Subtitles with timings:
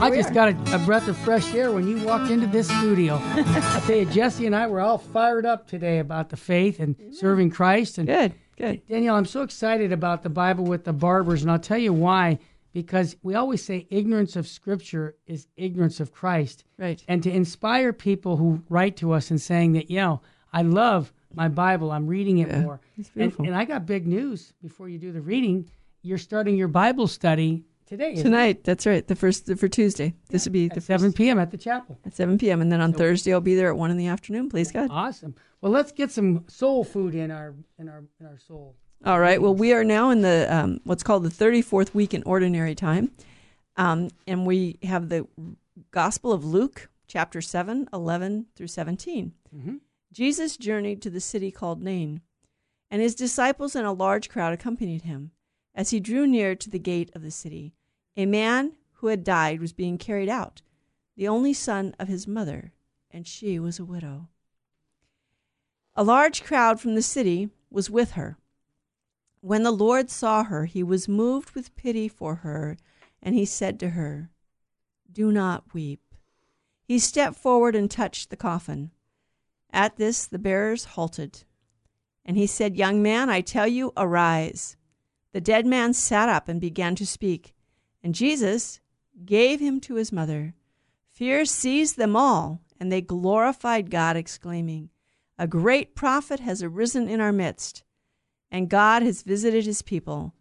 [0.00, 2.68] I oh, just got a, a, breath of fresh air when you walked into this
[2.68, 3.20] studio.
[3.20, 6.94] I tell you, Jesse and I were all fired up today about the faith and
[7.10, 7.98] serving Christ.
[7.98, 8.86] And good, good.
[8.86, 12.38] Danielle, I'm so excited about the Bible with the barbers, and I'll tell you why.
[12.72, 16.62] Because we always say ignorance of Scripture is ignorance of Christ.
[16.78, 17.02] Right.
[17.08, 20.20] And to inspire people who write to us and saying that, you know,
[20.52, 22.80] I love my Bible, I'm reading it yeah, more.
[22.96, 23.46] It's And, beautiful.
[23.46, 25.68] and I got big news before you do the reading.
[26.02, 28.14] You're starting your Bible study today.
[28.14, 29.06] Tonight, that's right.
[29.06, 30.14] The first for Tuesday.
[30.28, 31.38] This would be the At 7 p.m.
[31.38, 31.98] at the chapel.
[32.04, 32.60] at seven p.m.
[32.60, 34.48] And then on Thursday, I'll be there at one in the afternoon.
[34.50, 34.88] Please God.
[34.90, 35.34] Awesome.
[35.60, 38.76] Well, let's get some soul food in our in our in our soul.
[39.04, 39.40] All right.
[39.40, 43.10] Well, we are now in the um, what's called the thirty-fourth week in Ordinary Time,
[43.76, 45.26] um, and we have the
[45.90, 49.32] Gospel of Luke, chapter 7, 11 through 17.
[49.56, 49.80] Mhm.
[50.12, 52.20] Jesus journeyed to the city called Nain,
[52.90, 55.30] and his disciples and a large crowd accompanied him.
[55.74, 57.72] As he drew near to the gate of the city,
[58.18, 60.60] a man who had died was being carried out,
[61.16, 62.72] the only son of his mother,
[63.12, 64.28] and she was a widow.
[65.94, 68.36] A large crowd from the city was with her.
[69.40, 72.76] When the Lord saw her, he was moved with pity for her,
[73.22, 74.30] and he said to her,
[75.10, 76.02] Do not weep.
[76.82, 78.90] He stepped forward and touched the coffin.
[79.70, 81.44] At this, the bearers halted.
[82.24, 84.76] And he said, Young man, I tell you, arise.
[85.32, 87.54] The dead man sat up and began to speak.
[88.08, 88.80] And Jesus
[89.26, 90.54] gave him to his mother.
[91.12, 94.88] Fear seized them all, and they glorified God, exclaiming,
[95.38, 97.82] A great prophet has arisen in our midst,
[98.50, 100.32] and God has visited his people.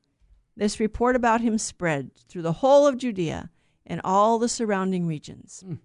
[0.56, 3.50] This report about him spread through the whole of Judea
[3.86, 5.62] and all the surrounding regions.
[5.68, 5.76] Hmm.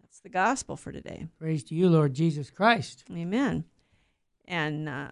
[0.00, 1.26] That's the gospel for today.
[1.38, 3.04] Praise to you, Lord Jesus Christ.
[3.12, 3.64] Amen.
[4.46, 5.10] And uh,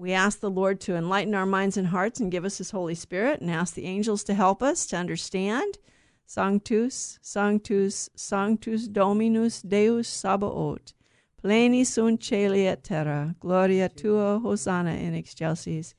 [0.00, 2.94] we ask the Lord to enlighten our minds and hearts and give us His Holy
[2.94, 5.76] Spirit, and ask the angels to help us to understand.
[6.24, 10.94] Sanctus, Sanctus, Sanctus Dominus Deus Sabaoth.
[11.42, 15.94] Pleni sunt celi et terra, gloria tua, Hosanna in excelsis.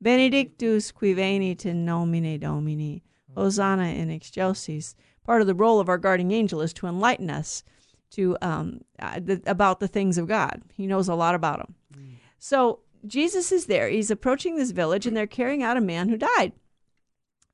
[0.00, 3.02] Benedictus qui venit in nomine Domini,
[3.36, 4.94] Hosanna in excelsis.
[5.24, 7.64] Part of the role of our guardian angel is to enlighten us
[8.12, 10.62] to um, uh, about the things of God.
[10.74, 11.74] He knows a lot about them.
[12.38, 13.88] So Jesus is there.
[13.88, 16.52] He's approaching this village, and they're carrying out a man who died.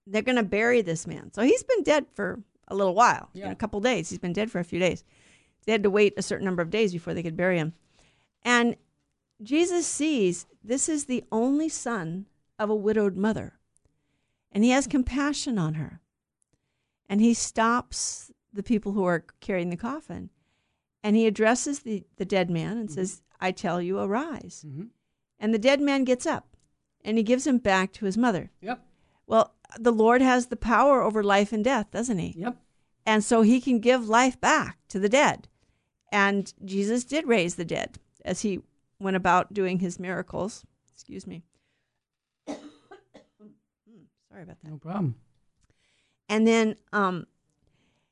[0.07, 1.33] They're going to bury this man.
[1.33, 3.51] So he's been dead for a little while, Yeah.
[3.51, 4.11] a couple days.
[4.11, 5.05] He's been dead for a few days.
[5.65, 7.75] They had to wait a certain number of days before they could bury him.
[8.43, 8.77] And
[9.43, 12.27] Jesus sees this is the only son
[12.59, 13.59] of a widowed mother,
[14.51, 16.01] and he has compassion on her.
[17.09, 20.31] And he stops the people who are carrying the coffin,
[21.03, 24.65] and he addresses the, the dead man and says, I tell you, arise.
[24.67, 24.89] Mhm.
[25.39, 26.57] And the dead man gets up
[27.05, 28.51] and he gives him back to his mother.
[28.61, 28.85] Yep.
[29.27, 32.35] Well, the Lord has the power over life and death, doesn't he?
[32.37, 32.57] Yep.
[33.07, 35.49] And so he can give life back to the dead.
[36.11, 38.61] And Jesus did raise the dead as he
[38.99, 40.65] went about doing his miracles.
[40.93, 41.43] Excuse me.
[42.47, 42.59] Sorry
[44.43, 44.71] about that.
[44.71, 45.17] No problem.
[46.29, 47.27] And then um,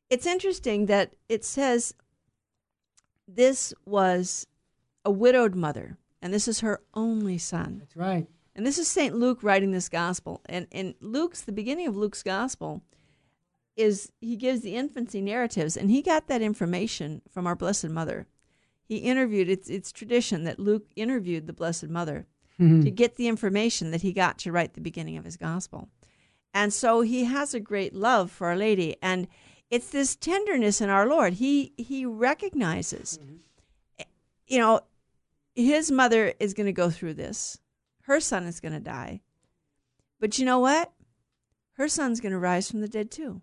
[0.08, 1.94] it's interesting that it says
[3.28, 4.46] this was
[5.04, 7.78] a widowed mother, and this is her only son.
[7.80, 8.26] That's right.
[8.54, 9.14] And this is St.
[9.14, 10.40] Luke writing this gospel.
[10.46, 12.82] And, and Luke's, the beginning of Luke's gospel,
[13.76, 18.26] is he gives the infancy narratives, and he got that information from our Blessed Mother.
[18.84, 22.26] He interviewed, it's, it's tradition that Luke interviewed the Blessed Mother
[22.58, 22.82] mm-hmm.
[22.82, 25.88] to get the information that he got to write the beginning of his gospel.
[26.54, 28.96] And so he has a great love for Our Lady.
[29.02, 29.28] And
[29.70, 31.34] it's this tenderness in our Lord.
[31.34, 34.04] He, he recognizes, mm-hmm.
[34.46, 34.80] you know,
[35.56, 37.58] his mother is going to go through this
[38.06, 39.20] her son is going to die.
[40.20, 40.92] But you know what?
[41.72, 43.42] Her son's going to rise from the dead too.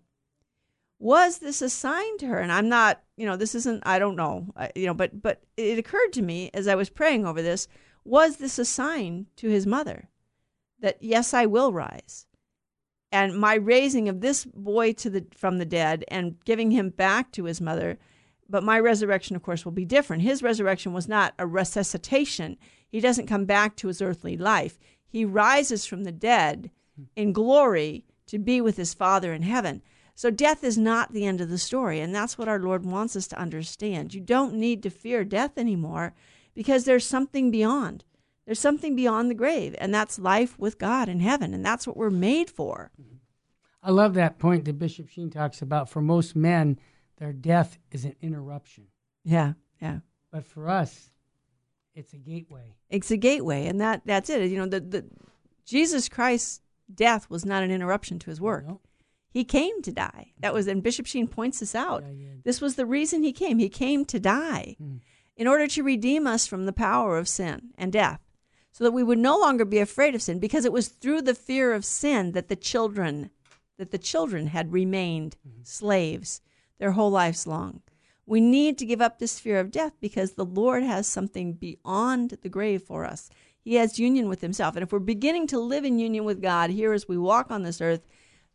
[0.98, 2.38] Was this a sign to her?
[2.38, 5.42] And I'm not, you know, this isn't, I don't know, I, you know, but, but
[5.58, 7.68] it occurred to me as I was praying over this
[8.04, 10.08] was this a sign to his mother
[10.80, 12.26] that, yes, I will rise?
[13.12, 17.32] And my raising of this boy to the, from the dead and giving him back
[17.32, 17.98] to his mother
[18.54, 20.22] but my resurrection, of course, will be different.
[20.22, 22.56] His resurrection was not a resuscitation.
[22.88, 24.78] He doesn't come back to his earthly life.
[25.08, 26.70] He rises from the dead
[27.16, 29.82] in glory to be with his Father in heaven.
[30.14, 31.98] So death is not the end of the story.
[31.98, 34.14] And that's what our Lord wants us to understand.
[34.14, 36.14] You don't need to fear death anymore
[36.54, 38.04] because there's something beyond.
[38.46, 41.96] There's something beyond the grave, and that's life with God in heaven, and that's what
[41.96, 42.92] we're made for.
[43.02, 43.16] Mm-hmm.
[43.82, 45.90] I love that point that Bishop Sheen talks about.
[45.90, 46.78] For most men,
[47.18, 48.84] their death is an interruption.
[49.24, 49.98] Yeah, yeah.
[50.30, 51.10] But for us,
[51.94, 52.74] it's a gateway.
[52.90, 54.50] It's a gateway, and that that's it.
[54.50, 55.04] You know, the, the
[55.64, 56.60] Jesus Christ's
[56.92, 58.66] death was not an interruption to his work.
[58.66, 58.80] No?
[59.30, 60.32] He came to die.
[60.40, 62.04] That was, and Bishop Sheen points this out.
[62.04, 62.28] Yeah, yeah.
[62.44, 63.58] This was the reason he came.
[63.58, 65.00] He came to die Mm.
[65.36, 68.20] in order to redeem us from the power of sin and death,
[68.72, 71.34] so that we would no longer be afraid of sin, because it was through the
[71.34, 73.30] fear of sin that the children,
[73.78, 76.40] that the children had remained slaves
[76.78, 77.80] their whole lives long.
[78.26, 82.38] We need to give up this fear of death because the Lord has something beyond
[82.42, 83.28] the grave for us.
[83.60, 84.76] He has union with Himself.
[84.76, 87.62] And if we're beginning to live in union with God here as we walk on
[87.62, 88.06] this earth,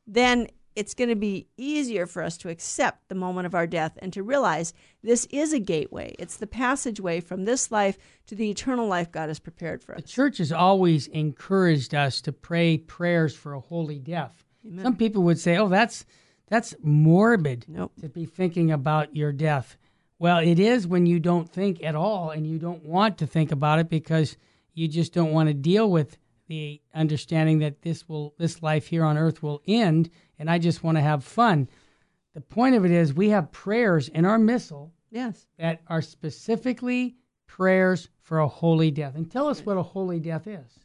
[0.08, 3.98] then it's going to be easier for us to accept the moment of our death
[4.02, 4.74] and to realize
[5.04, 6.16] this is a gateway.
[6.18, 10.02] It's the passageway from this life to the eternal life God has prepared for us.
[10.02, 14.46] The church has always encouraged us to pray prayers for a holy death.
[14.82, 16.06] Some people would say, "Oh, that's
[16.50, 17.94] that's morbid Nope.
[18.02, 19.78] to be thinking about your death."
[20.20, 23.52] Well, it is when you don't think at all and you don't want to think
[23.54, 24.36] about it because
[24.74, 26.18] you just don't want to deal with
[26.48, 30.84] the understanding that this will this life here on earth will end and I just
[30.84, 31.70] want to have fun.
[32.34, 35.48] The point of it is we have prayers in our missal Yes.
[35.58, 37.16] that are specifically
[37.48, 39.16] prayers for a holy death.
[39.16, 40.80] And tell us what a holy death is.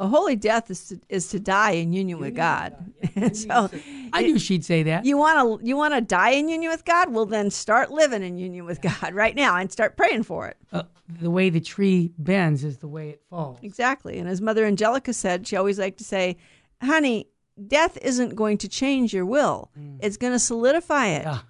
[0.00, 2.92] A holy death is to, is to die in union with God.
[3.16, 3.68] And so
[4.12, 5.04] I knew she'd say that.
[5.04, 7.12] you want to you want to die in union with God?
[7.12, 10.56] Well, then start living in union with God right now and start praying for it.
[10.72, 10.84] Uh,
[11.20, 13.58] the way the tree bends is the way it falls.
[13.62, 14.18] Exactly.
[14.18, 16.36] And as Mother Angelica said, she always liked to say,
[16.80, 17.26] "Honey,
[17.66, 19.70] death isn't going to change your will.
[20.00, 21.40] It's going to solidify it." Yeah.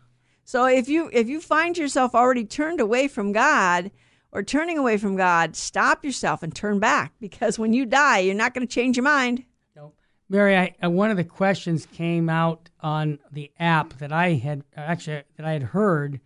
[0.45, 3.91] So if you if you find yourself already turned away from God
[4.33, 8.35] or turning away from God, stop yourself and turn back because when you die, you're
[8.35, 9.45] not going to change your mind.
[9.75, 9.97] Nope.
[10.29, 14.65] Mary, I, uh, one of the questions came out on the app that I had
[14.77, 16.21] actually that I had heard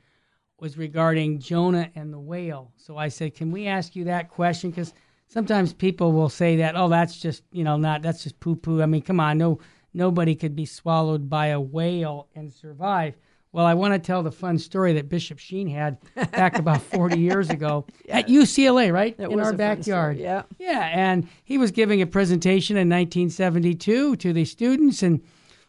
[0.58, 2.72] was regarding Jonah and the whale.
[2.76, 4.94] So I said, "Can we ask you that question?" Because
[5.28, 8.82] sometimes people will say that, "Oh, that's just you know not that's just poo poo."
[8.82, 9.58] I mean, come on, no
[9.94, 13.16] nobody could be swallowed by a whale and survive.
[13.52, 15.98] Well, I want to tell the fun story that Bishop Sheen had
[16.32, 19.14] back about 40 years ago at UCLA, right?
[19.18, 20.16] That in our backyard.
[20.16, 20.42] story, yeah.
[20.58, 25.22] Yeah, and he was giving a presentation in 1972 to the students, and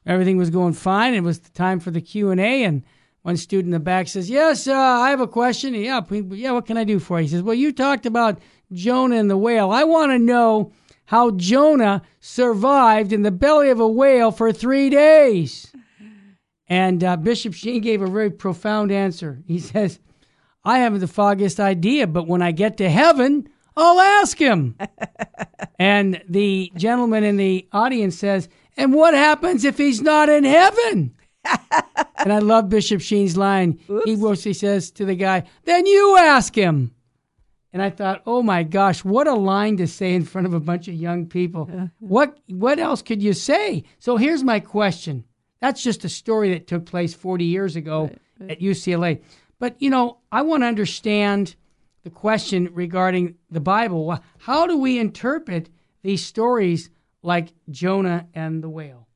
[0.06, 1.13] everything was going fine.
[1.13, 2.83] It was the time for the Q and A, and
[3.24, 6.51] one student in the back says, "Yes, uh, I have a question." Yeah, yeah.
[6.51, 7.24] What can I do for you?
[7.24, 8.39] He says, "Well, you talked about
[8.71, 9.71] Jonah and the whale.
[9.71, 10.71] I want to know
[11.06, 15.74] how Jonah survived in the belly of a whale for three days."
[16.68, 19.42] And uh, Bishop Sheen gave a very profound answer.
[19.45, 20.00] He says,
[20.63, 24.77] I haven't the foggiest idea, but when I get to heaven, I'll ask him.
[25.80, 31.15] and the gentleman in the audience says, And what happens if he's not in heaven?
[32.18, 33.80] and I love Bishop Sheen's line.
[34.06, 36.95] He mostly says to the guy, Then you ask him.
[37.74, 40.59] And I thought, oh my gosh, what a line to say in front of a
[40.59, 41.66] bunch of young people.
[41.98, 43.83] What what else could you say?
[43.98, 45.24] So here's my question.
[45.63, 48.12] That's just a story that took place 40 years ago
[48.50, 49.21] at UCLA.
[49.60, 51.56] But you know, I want to understand
[52.04, 54.19] the question regarding the Bible.
[54.39, 55.69] How do we interpret
[56.02, 56.90] these stories
[57.21, 59.07] like Jonah and the whale?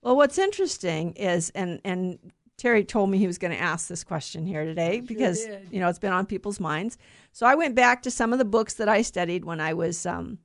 [0.00, 2.20] Well, what's interesting is, and and
[2.58, 5.88] Terry told me he was going to ask this question here today because you know
[5.88, 6.96] it's been on people's minds.
[7.32, 10.06] So I went back to some of the books that I studied when I was
[10.06, 10.38] um,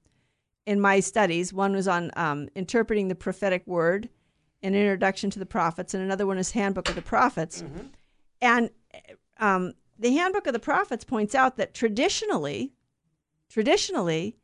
[0.65, 1.53] in my studies.
[1.53, 4.09] One was on um, interpreting the prophetic word,
[4.63, 7.63] an introduction to the prophets, and another one is Handbook of the Prophets.
[8.41, 8.69] And
[9.39, 12.73] um, the Handbook of the Prophets points out that traditionally,
[13.49, 14.37] traditionally,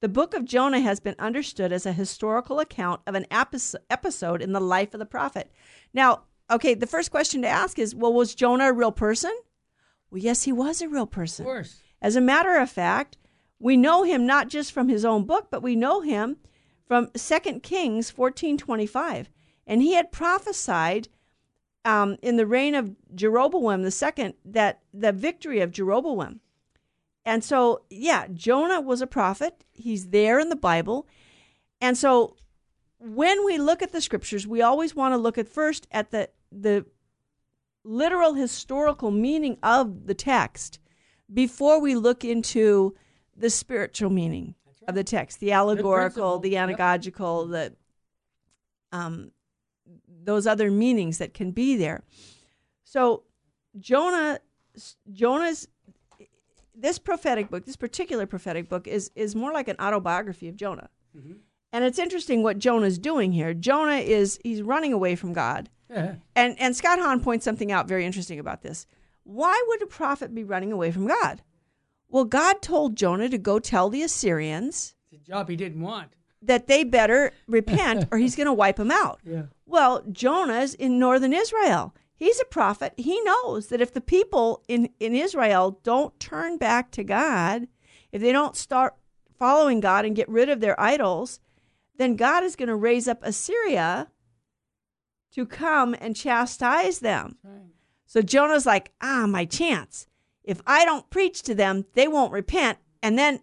[0.00, 4.52] the book of Jonah has been understood as a historical account of an episode in
[4.52, 5.50] the life of the prophet.
[5.92, 9.32] Now, okay, the first question to ask is well, was Jonah a real person?
[10.10, 11.46] Well, yes, he was a real person.
[11.46, 11.80] Of course.
[12.02, 13.16] As a matter of fact,
[13.58, 16.36] we know him not just from his own book, but we know him
[16.86, 19.26] from 2 Kings 14:25.
[19.66, 21.08] And he had prophesied
[21.84, 26.40] um, in the reign of Jeroboam the second that the victory of Jeroboam.
[27.26, 29.64] And so, yeah, Jonah was a prophet.
[29.72, 31.06] He's there in the Bible.
[31.80, 32.36] And so
[32.98, 36.30] when we look at the scriptures, we always want to look at first at the
[36.50, 36.86] the
[37.82, 40.78] literal historical meaning of the text
[41.32, 42.94] before we look into
[43.36, 44.54] the spiritual meaning
[44.88, 46.70] of the text, the allegorical, the Yep.
[46.70, 47.74] anagogical, the
[48.96, 49.32] um,
[50.24, 52.02] those other meanings that can be there.
[52.84, 53.22] So
[53.78, 54.38] Jonah,
[55.12, 55.68] Jonah's
[56.74, 60.88] this prophetic book, this particular prophetic book, is is more like an autobiography of Jonah.
[61.16, 61.34] Mm-hmm.
[61.72, 63.52] And it's interesting what Jonah's doing here.
[63.54, 65.70] Jonah is he's running away from God.
[65.90, 66.16] Yeah.
[66.34, 68.86] And and Scott Hahn points something out very interesting about this.
[69.24, 71.42] Why would a prophet be running away from God?
[72.08, 76.12] Well, God told Jonah to go tell the Assyrians It's a job he didn't want.
[76.42, 79.20] that they better repent or he's going to wipe them out.
[79.26, 79.44] Yeah.
[79.66, 81.94] Well, Jonah's in northern Israel.
[82.14, 82.94] He's a prophet.
[82.96, 87.66] He knows that if the people in, in Israel don't turn back to God,
[88.12, 88.94] if they don't start
[89.38, 91.40] following God and get rid of their idols,
[91.96, 94.08] then God is going to raise up Assyria
[95.32, 97.36] to come and chastise them.
[97.42, 97.72] Right.
[98.06, 100.06] So Jonah's like, ah, my chance.
[100.44, 103.40] If I don't preach to them, they won't repent, and then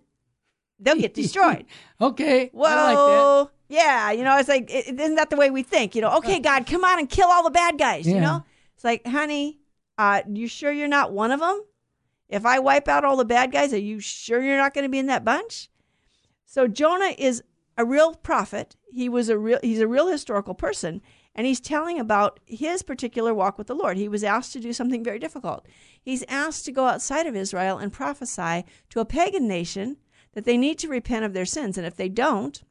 [0.81, 1.65] they'll get destroyed.
[2.01, 2.49] Okay.
[2.51, 3.51] Well, I like that.
[3.69, 5.93] Yeah, you know, it's like, is isn't that the way we think?
[5.93, 8.07] You know, okay, God, come on and kill all the bad guys.
[8.07, 8.21] You Yeah.
[8.21, 9.59] know, it's like, honey,
[9.99, 11.63] uh, you sure you're not one of them?
[12.27, 14.89] If I wipe out all the bad guys, are you sure you're not going to
[14.89, 15.69] be in that bunch?
[16.45, 17.43] So Jonah is
[17.77, 18.75] a real prophet.
[18.91, 19.59] He was a real.
[19.61, 21.01] He's a real historical person,
[21.35, 23.95] and he's telling about his particular walk with the Lord.
[23.95, 25.67] He was asked to do something very difficult.
[26.01, 29.97] He's asked to go outside of Israel and prophesy to a pagan nation
[30.33, 32.61] that they need to repent of their sins, and if they don't,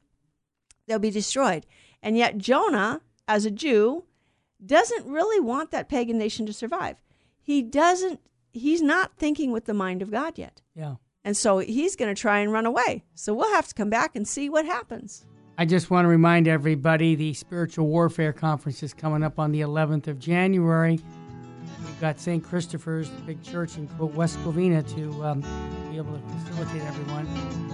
[0.87, 1.67] they'll be destroyed.
[2.03, 4.05] And yet Jonah, as a Jew,
[4.65, 6.97] doesn't really want that pagan nation to survive.
[7.41, 8.21] He doesn't.
[8.53, 10.61] He's not thinking with the mind of God yet.
[10.75, 10.97] Yeah.
[11.25, 13.05] And so he's going to try and run away.
[13.15, 15.27] So we'll have to come back and see what happens.
[15.59, 19.61] I just want to remind everybody the Spiritual Warfare Conference is coming up on the
[19.61, 20.99] 11th of January.
[21.85, 22.43] We've got St.
[22.43, 25.41] Christopher's, the big church in West Covina, to um,
[25.91, 27.27] be able to facilitate everyone.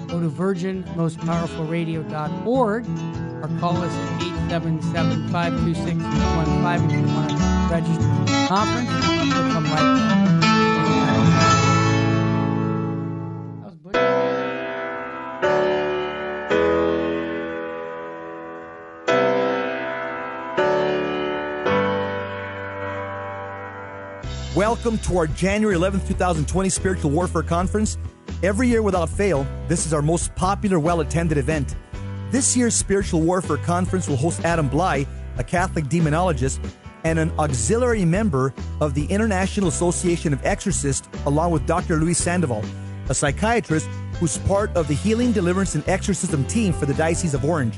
[0.07, 4.23] Go to virginmostpowerfulradio.org or call us at
[4.53, 7.37] 877 526 615 if you want to
[7.71, 8.91] register for the conference.
[9.35, 10.46] We'll come right back.
[24.57, 27.99] Welcome to our January 11th, 2020 Spiritual Warfare Conference.
[28.43, 31.77] Every year without fail, this is our most popular, well attended event.
[32.31, 36.59] This year's Spiritual Warfare Conference will host Adam Blai, a Catholic demonologist
[37.05, 41.97] and an auxiliary member of the International Association of Exorcists, along with Dr.
[41.97, 42.65] Luis Sandoval,
[43.11, 43.87] a psychiatrist
[44.19, 47.77] who's part of the Healing, Deliverance, and Exorcism team for the Diocese of Orange.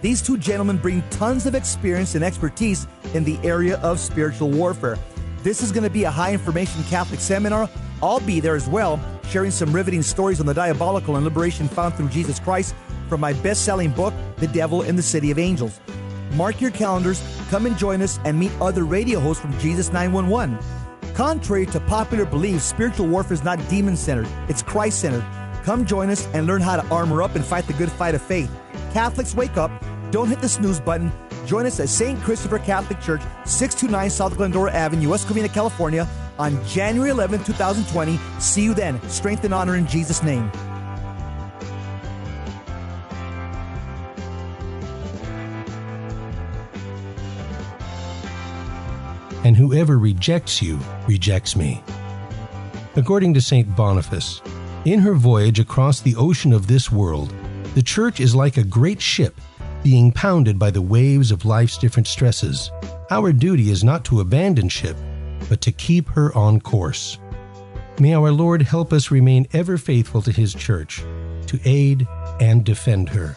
[0.00, 4.96] These two gentlemen bring tons of experience and expertise in the area of spiritual warfare.
[5.46, 7.70] This is going to be a high information Catholic seminar.
[8.02, 8.98] I'll be there as well,
[9.28, 12.74] sharing some riveting stories on the diabolical and liberation found through Jesus Christ
[13.08, 15.78] from my best selling book, The Devil in the City of Angels.
[16.32, 20.58] Mark your calendars, come and join us, and meet other radio hosts from Jesus 911.
[21.14, 25.24] Contrary to popular belief, spiritual warfare is not demon centered, it's Christ centered.
[25.62, 28.22] Come join us and learn how to armor up and fight the good fight of
[28.22, 28.50] faith.
[28.92, 29.70] Catholics, wake up.
[30.10, 31.12] Don't hit the snooze button.
[31.46, 32.20] Join us at St.
[32.20, 36.06] Christopher Catholic Church, 629 South Glendora Avenue, West Covina, California,
[36.38, 38.18] on January 11, 2020.
[38.40, 39.00] See you then.
[39.08, 40.50] Strength and honor in Jesus' name.
[49.46, 50.76] and whoever rejects you
[51.06, 51.80] rejects me.
[52.96, 53.76] According to St.
[53.76, 54.42] Boniface,
[54.84, 57.32] in her voyage across the ocean of this world,
[57.76, 59.40] the Church is like a great ship
[59.86, 62.72] being pounded by the waves of life's different stresses.
[63.12, 64.96] Our duty is not to abandon ship,
[65.48, 67.18] but to keep her on course.
[68.00, 71.04] May our Lord help us remain ever faithful to His Church,
[71.46, 72.04] to aid
[72.40, 73.36] and defend her.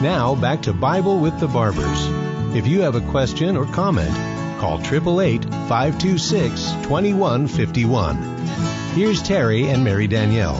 [0.00, 2.06] Now back to Bible with the Barbers.
[2.54, 4.14] If you have a question or comment,
[4.60, 8.16] call 888 526 2151.
[8.94, 10.54] Here's Terry and Mary Danielle.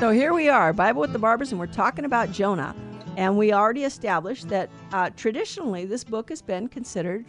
[0.00, 2.74] So here we are, Bible with the Barbers, and we're talking about Jonah.
[3.16, 7.24] And we already established that uh, traditionally this book has been considered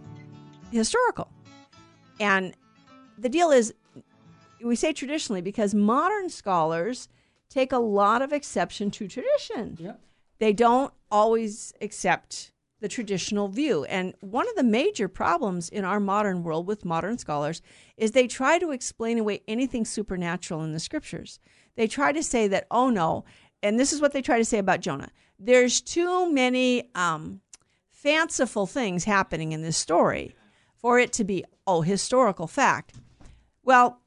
[0.71, 1.29] historical.
[2.19, 2.55] And
[3.19, 3.75] the deal is,
[4.63, 7.09] we say traditionally because modern scholars
[7.49, 9.77] take a lot of exception to tradition.
[9.79, 10.01] Yep.
[10.39, 13.85] They don't always accept the traditional view.
[13.85, 17.61] And one of the major problems in our modern world with modern scholars
[17.95, 21.39] is they try to explain away anything supernatural in the scriptures.
[21.75, 23.23] They try to say that, oh no,
[23.63, 25.09] and this is what they try to say about Jonah
[25.39, 27.41] there's too many um,
[27.89, 30.35] fanciful things happening in this story
[30.75, 32.93] for it to be, oh, historical fact.
[33.63, 34.01] Well,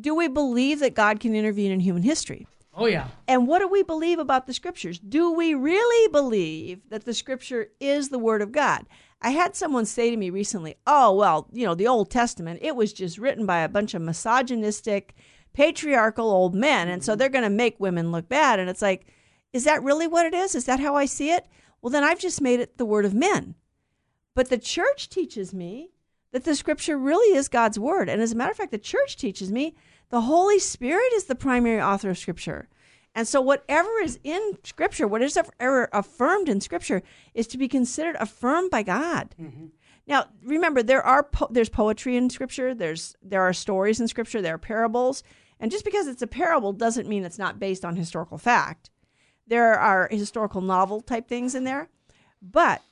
[0.00, 2.46] do we believe that God can intervene in human history?
[2.76, 3.08] Oh, yeah.
[3.26, 4.98] And what do we believe about the scriptures?
[4.98, 8.84] Do we really believe that the scripture is the word of God?
[9.22, 12.76] I had someone say to me recently, oh, well, you know, the Old Testament, it
[12.76, 15.14] was just written by a bunch of misogynistic,
[15.54, 16.88] patriarchal old men.
[16.88, 17.18] And so mm-hmm.
[17.18, 18.60] they're going to make women look bad.
[18.60, 19.06] And it's like,
[19.54, 20.54] is that really what it is?
[20.54, 21.46] Is that how I see it?
[21.80, 23.54] Well, then I've just made it the word of men.
[24.34, 25.92] But the church teaches me
[26.32, 28.10] that the scripture really is God's word.
[28.10, 29.74] And as a matter of fact, the church teaches me
[30.10, 32.68] the Holy Spirit is the primary author of scripture.
[33.16, 37.66] And so, whatever is in Scripture, what is ever affirmed in Scripture, is to be
[37.66, 39.34] considered affirmed by God.
[39.40, 39.68] Mm-hmm.
[40.06, 42.74] Now, remember, there are po- there's poetry in Scripture.
[42.74, 44.42] There's there are stories in Scripture.
[44.42, 45.22] There are parables,
[45.58, 48.90] and just because it's a parable doesn't mean it's not based on historical fact.
[49.46, 51.88] There are historical novel type things in there.
[52.42, 52.82] But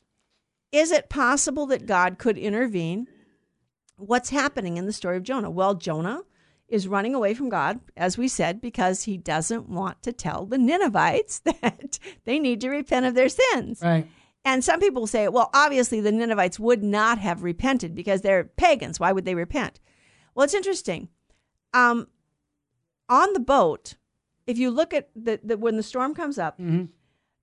[0.72, 3.08] is it possible that God could intervene?
[3.96, 5.50] What's happening in the story of Jonah?
[5.50, 6.22] Well, Jonah
[6.68, 10.58] is running away from God, as we said, because he doesn't want to tell the
[10.58, 13.80] Ninevites that they need to repent of their sins.
[13.82, 14.08] Right.
[14.44, 19.00] And some people say, well, obviously the Ninevites would not have repented because they're pagans.
[19.00, 19.80] Why would they repent?
[20.34, 21.08] Well, it's interesting.
[21.72, 22.08] Um,
[23.08, 23.94] on the boat,
[24.46, 26.84] if you look at the, the when the storm comes up, mm-hmm.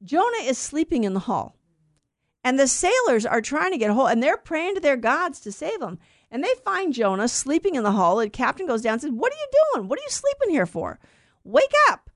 [0.04, 1.56] Jonah is sleeping in the hall.
[2.44, 5.40] And the sailors are trying to get a hold, and they're praying to their gods
[5.42, 6.00] to save them.
[6.32, 8.16] And they find Jonah sleeping in the hall.
[8.18, 9.88] The captain goes down and says, What are you doing?
[9.88, 11.00] What are you sleeping here for?
[11.44, 12.10] Wake up.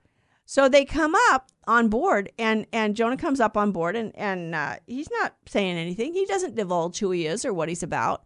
[0.45, 4.53] So they come up on board, and, and Jonah comes up on board, and, and
[4.53, 6.13] uh, he's not saying anything.
[6.13, 8.25] He doesn't divulge who he is or what he's about.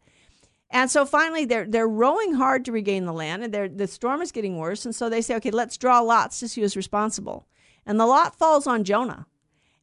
[0.71, 4.31] And so finally, they're they're rowing hard to regain the land, and the storm is
[4.31, 4.85] getting worse.
[4.85, 7.47] And so they say, okay, let's draw lots to see who's responsible.
[7.85, 9.25] And the lot falls on Jonah.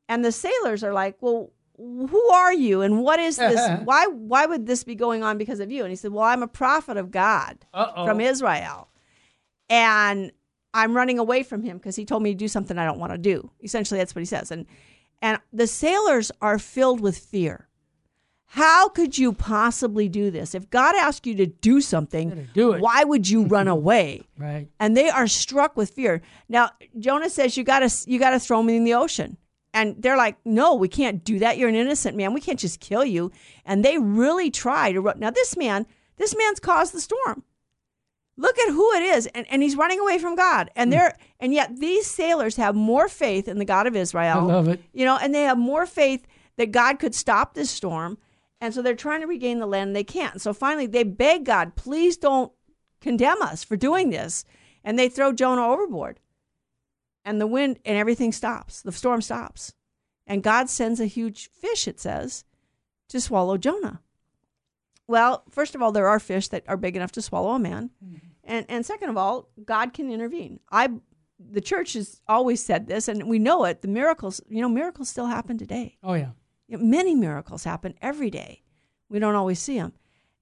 [0.09, 3.80] And the sailors are like, well, who are you, and what is this?
[3.84, 5.82] why why would this be going on because of you?
[5.82, 8.06] And he said, well, I'm a prophet of God Uh-oh.
[8.06, 8.88] from Israel,
[9.68, 10.32] and
[10.74, 13.12] I'm running away from him because he told me to do something I don't want
[13.12, 13.50] to do.
[13.62, 14.50] Essentially, that's what he says.
[14.50, 14.66] And
[15.22, 17.66] and the sailors are filled with fear
[18.48, 20.54] how could you possibly do this?
[20.54, 22.80] If God asked you to do something, do it.
[22.80, 24.22] why would you run away?
[24.38, 24.68] right.
[24.78, 26.22] And they are struck with fear.
[26.48, 29.36] Now, Jonah says you got to you got to throw me in the ocean.
[29.76, 31.58] And they're like, "No, we can't do that.
[31.58, 32.32] You're an innocent man.
[32.34, 33.30] We can't just kill you."
[33.64, 35.12] And they really try to.
[35.16, 35.86] Now, this man,
[36.16, 37.44] this man's caused the storm.
[38.38, 40.70] Look at who it is, and, and he's running away from God.
[40.74, 40.98] And hmm.
[40.98, 44.38] they're and yet these sailors have more faith in the God of Israel.
[44.38, 44.82] I love it.
[44.92, 48.18] You know, and they have more faith that God could stop this storm
[48.60, 50.40] and so they're trying to regain the land and they can't.
[50.40, 52.52] So finally they beg God, please don't
[53.00, 54.44] condemn us for doing this.
[54.82, 56.20] And they throw Jonah overboard.
[57.26, 58.80] And the wind and everything stops.
[58.80, 59.74] The storm stops.
[60.26, 62.44] And God sends a huge fish, it says,
[63.08, 64.00] to swallow Jonah.
[65.08, 67.90] Well, first of all, there are fish that are big enough to swallow a man.
[68.02, 68.16] Mm-hmm.
[68.44, 70.60] And and second of all, God can intervene.
[70.70, 70.88] I
[71.38, 73.82] the church has always said this and we know it.
[73.82, 75.98] The miracles, you know, miracles still happen today.
[76.02, 76.30] Oh yeah.
[76.68, 78.62] Many miracles happen every day.
[79.08, 79.92] We don't always see them.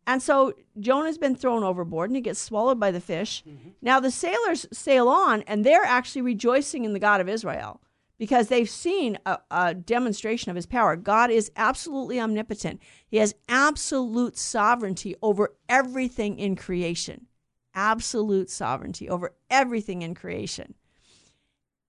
[0.07, 3.43] And so Jonah's been thrown overboard and he gets swallowed by the fish.
[3.49, 3.71] Mm-hmm.
[3.81, 7.81] Now the sailors sail on and they're actually rejoicing in the God of Israel
[8.19, 10.97] because they've seen a, a, demonstration of his power.
[10.97, 17.27] God is absolutely omnipotent, he has absolute sovereignty over everything in creation.
[17.75, 20.75] Absolute sovereignty over everything in creation.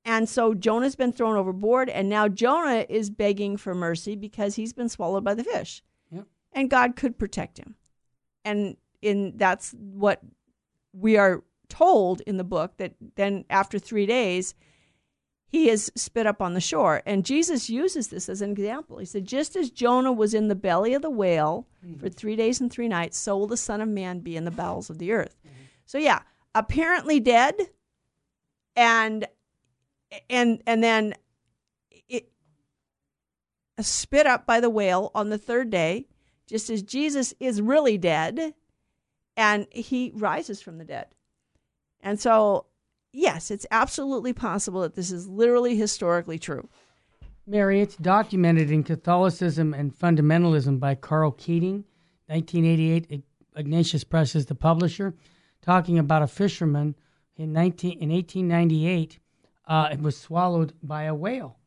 [0.03, 4.73] And so Jonah's been thrown overboard, and now Jonah is begging for mercy because he's
[4.73, 5.83] been swallowed by the fish.
[6.11, 6.25] Yep.
[6.53, 7.75] And God could protect him.
[8.45, 10.21] And in that's what
[10.93, 14.55] we are told in the book that then after three days,
[15.47, 17.01] he is spit up on the shore.
[17.05, 18.97] And Jesus uses this as an example.
[18.97, 21.99] He said, Just as Jonah was in the belly of the whale mm-hmm.
[21.99, 24.51] for three days and three nights, so will the Son of Man be in the
[24.51, 25.37] bowels of the earth.
[25.45, 25.63] Mm-hmm.
[25.85, 26.21] So, yeah,
[26.53, 27.55] apparently dead.
[28.75, 29.25] And
[30.29, 31.13] and and then
[32.09, 32.29] it
[33.79, 36.07] spit up by the whale on the third day,
[36.47, 38.53] just as Jesus is really dead,
[39.37, 41.07] and he rises from the dead.
[42.01, 42.65] And so,
[43.11, 46.69] yes, it's absolutely possible that this is literally historically true.
[47.47, 51.83] Mary, it's documented in Catholicism and Fundamentalism by Karl Keating,
[52.27, 53.23] 1988.
[53.55, 55.13] Ignatius Press is the publisher
[55.61, 56.95] talking about a fisherman
[57.35, 59.19] in 19 in 1898
[59.67, 61.57] uh, it was swallowed by a whale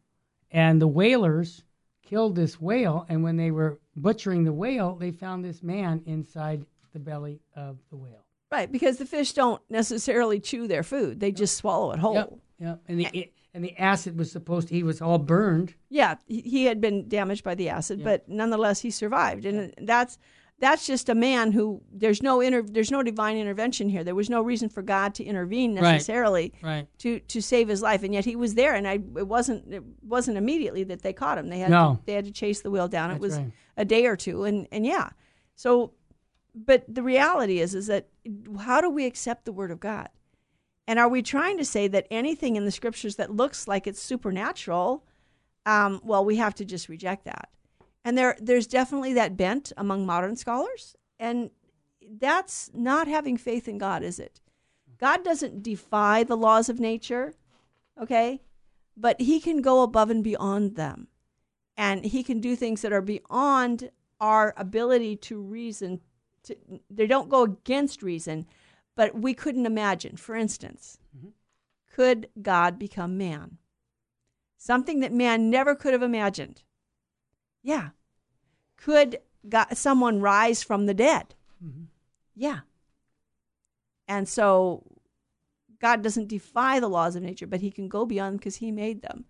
[0.50, 1.64] and the whalers
[2.02, 6.64] killed this whale and when they were butchering the whale they found this man inside
[6.92, 8.24] the belly of the whale.
[8.50, 12.14] Right, because the fish don't necessarily chew their food; they just swallow it whole.
[12.14, 12.80] yep yep.
[12.88, 15.74] And the and the acid was supposed to he was all burned.
[15.88, 20.18] Yeah, he, he had been damaged by the acid, but nonetheless he survived, and that's
[20.60, 24.02] that's just a man who there's no inter, there's no divine intervention here.
[24.02, 28.02] There was no reason for God to intervene necessarily right to to save his life,
[28.02, 31.38] and yet he was there, and I it wasn't it wasn't immediately that they caught
[31.38, 31.48] him.
[31.48, 31.96] They had No.
[31.96, 33.10] to, they had to chase the whale down.
[33.10, 33.52] it was right.
[33.76, 35.10] a day or two, and and yeah,
[35.54, 35.92] so
[36.54, 38.08] but the reality is is that
[38.60, 40.08] how do we accept the word of God?
[40.88, 44.00] And are we trying to say that anything in the scriptures that looks like it's
[44.00, 45.04] supernatural,
[45.66, 47.50] um, well, we have to just reject that?
[48.04, 51.50] And there, there's definitely that bent among modern scholars, and
[52.18, 54.40] that's not having faith in God, is it?
[54.98, 57.34] God doesn't defy the laws of nature,
[58.00, 58.40] okay,
[58.96, 61.08] but He can go above and beyond them,
[61.76, 66.00] and He can do things that are beyond our ability to reason.
[66.44, 66.56] To,
[66.88, 68.46] they don't go against reason,
[68.96, 70.16] but we couldn't imagine.
[70.16, 71.28] For instance, mm-hmm.
[71.92, 73.58] could God become man?
[74.56, 76.62] Something that man never could have imagined.
[77.62, 77.90] Yeah.
[78.76, 79.18] Could
[79.48, 81.34] God, someone rise from the dead?
[82.34, 82.60] Yeah.
[84.06, 84.84] And so
[85.80, 89.02] God doesn't defy the laws of nature, but he can go beyond because he made
[89.02, 89.24] them.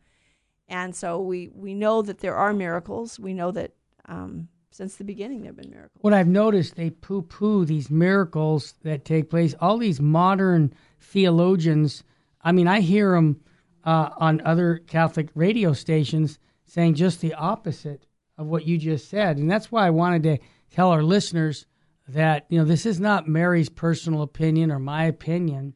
[0.68, 3.18] And so we, we know that there are miracles.
[3.18, 3.72] We know that
[4.06, 5.98] um, since the beginning there have been miracles.
[6.02, 9.54] what I've noticed, they poo poo these miracles that take place.
[9.60, 12.04] All these modern theologians,
[12.42, 13.40] I mean, I hear them
[13.84, 18.04] uh, on other Catholic radio stations saying just the opposite
[18.38, 19.36] of what you just said.
[19.36, 20.38] And that's why I wanted to
[20.70, 21.66] tell our listeners
[22.08, 25.74] that, you know, this is not Mary's personal opinion or my opinion.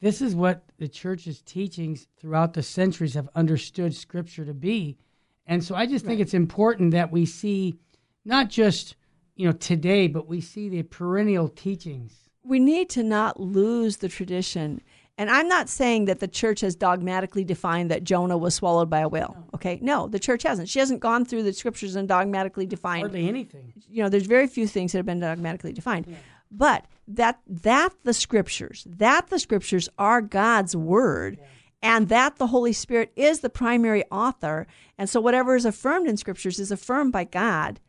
[0.00, 4.98] This is what the church's teachings throughout the centuries have understood Scripture to be.
[5.46, 7.76] And so I just think it's important that we see
[8.24, 8.96] not just
[9.36, 12.12] you know today, but we see the perennial teachings.
[12.44, 14.80] we need to not lose the tradition.
[15.18, 19.00] And I'm not saying that the church has dogmatically defined that Jonah was swallowed by
[19.00, 19.36] a whale.
[19.54, 20.68] Okay, no, the church hasn't.
[20.68, 23.02] She hasn't gone through the scriptures and dogmatically defined.
[23.02, 23.74] Hardly anything.
[23.88, 26.16] You know, there's very few things that have been dogmatically defined.
[26.50, 31.38] But that that the scriptures, that the scriptures are God's word,
[31.82, 34.66] and that the Holy Spirit is the primary author,
[34.98, 37.80] and so whatever is affirmed in scriptures is affirmed by God.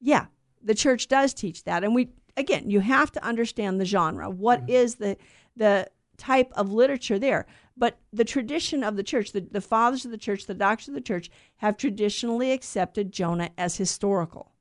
[0.00, 0.26] Yeah,
[0.62, 4.30] the church does teach that, and we again, you have to understand the genre.
[4.30, 4.70] What mm.
[4.70, 5.16] is the
[5.56, 5.88] the
[6.22, 7.46] type of literature there?
[7.76, 10.94] But the tradition of the church, the, the fathers of the church, the doctors of
[10.94, 14.52] the church, have traditionally accepted Jonah as historical.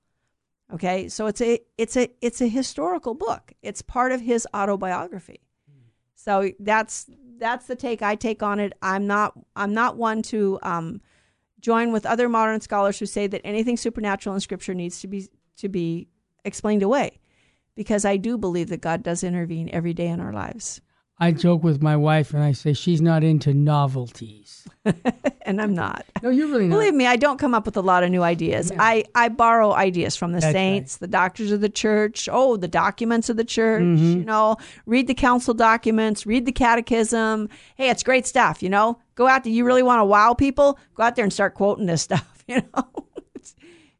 [0.74, 3.54] Okay, so it's a it's a it's a historical book.
[3.62, 5.42] It's part of his autobiography.
[6.16, 8.74] So that's that's the take I take on it.
[8.82, 11.02] I'm not I'm not one to um,
[11.60, 15.28] join with other modern scholars who say that anything supernatural in Scripture needs to be
[15.58, 16.08] to be
[16.46, 17.20] explained away,
[17.76, 20.80] because I do believe that God does intervene every day in our lives,
[21.22, 24.68] I joke with my wife and I say she's not into novelties.
[25.44, 26.04] and I'm not.
[26.24, 26.76] No, you're really not.
[26.76, 28.72] Believe me, I don't come up with a lot of new ideas.
[28.80, 32.68] I, I borrow ideas from the That's saints, the doctors of the church, oh, the
[32.68, 34.20] documents of the church, Mm-hmm.
[34.20, 34.58] you know,
[34.88, 37.50] read the council documents, read the catechism.
[37.76, 38.98] Hey, it's great stuff, you know.
[39.14, 40.80] Go out there, you really want to wow people?
[40.96, 42.88] Go out there and start quoting this stuff, you know.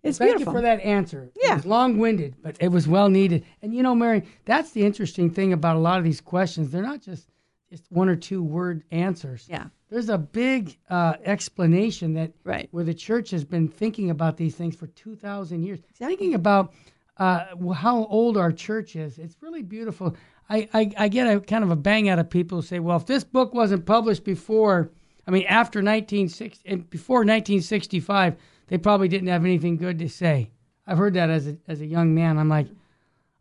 [0.04, 0.54] It's Thank beautiful.
[0.54, 1.30] you for that answer.
[1.42, 1.54] Yeah.
[1.54, 3.46] It was long winded, but it was well needed.
[3.62, 6.72] And you know, Mary, that's the interesting thing about a lot of these questions.
[6.72, 7.28] They're not just
[7.70, 9.48] just one or two word answers.
[9.50, 9.68] Yeah.
[9.90, 12.68] There's a big uh, explanation that Right.
[12.72, 15.80] where the church has been thinking about these things for 2,000 years.
[15.94, 16.74] Thinking about
[17.18, 19.18] uh, how old our church is.
[19.20, 20.16] It's really beautiful.
[20.50, 22.98] I, I, I get a kind of a bang out of people who say, well,
[22.98, 24.92] if this book wasn't published before,
[25.28, 28.36] I mean, after 1960, and before 1965,
[28.72, 30.50] they probably didn't have anything good to say.
[30.88, 32.38] I've heard that as a, as a young man.
[32.38, 32.68] I'm like,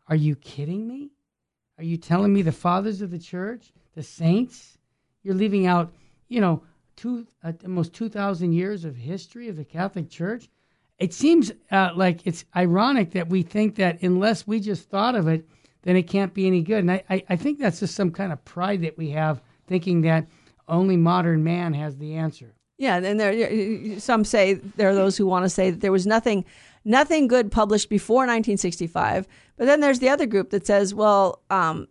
[0.09, 1.11] are you kidding me?
[1.77, 4.77] Are you telling me the fathers of the church, the saints,
[5.23, 5.93] you're leaving out,
[6.27, 6.63] you know,
[6.97, 10.49] two uh, almost two thousand years of history of the Catholic Church?
[10.99, 15.29] It seems uh, like it's ironic that we think that unless we just thought of
[15.29, 15.47] it,
[15.83, 16.79] then it can't be any good.
[16.79, 20.01] And I, I, I think that's just some kind of pride that we have, thinking
[20.01, 20.27] that
[20.67, 22.53] only modern man has the answer.
[22.81, 26.07] Yeah, and there some say there are those who want to say that there was
[26.07, 26.45] nothing
[26.83, 31.87] nothing good published before 1965, but then there's the other group that says, well, um,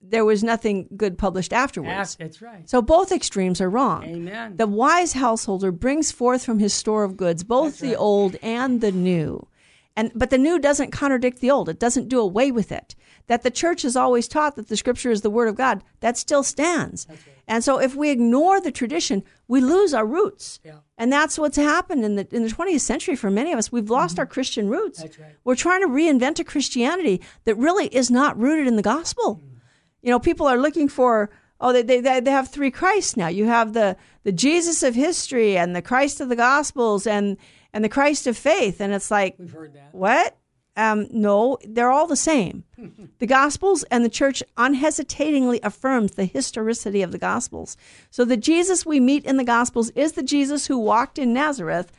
[0.00, 2.16] there was nothing good published afterwards.
[2.16, 2.66] That's right.
[2.66, 4.02] So both extremes are wrong.
[4.04, 4.56] Amen.
[4.56, 8.92] The wise householder brings forth from his store of goods both the old and the
[8.92, 9.46] new.
[9.94, 11.68] And but the new doesn't contradict the old.
[11.68, 12.94] It doesn't do away with it.
[13.30, 16.16] That the church has always taught that the scripture is the word of God, that
[16.16, 17.06] still stands.
[17.46, 20.58] And so if we ignore the tradition, we lose our roots.
[20.64, 20.78] Yeah.
[20.98, 23.70] And that's what's happened in the in the 20th century for many of us.
[23.70, 24.98] We've lost our Christian roots.
[24.98, 25.06] Mm-hmm.
[25.06, 25.36] That's right.
[25.44, 29.36] We're trying to reinvent a Christianity that really is not rooted in the gospel.
[29.36, 29.60] Mm.
[30.02, 33.28] You know, people are looking for oh they, they they they have three Christs now.
[33.28, 37.36] You have the the Jesus of history and the Christ of the gospels and
[37.72, 39.94] and the Christ of faith and it's like We've heard that.
[39.94, 40.36] what?
[40.76, 42.64] Um, no, they're all the same.
[43.18, 47.76] the Gospels and the church unhesitatingly affirms the historicity of the Gospels.
[48.10, 51.92] So the Jesus we meet in the Gospels is the Jesus who walked in Nazareth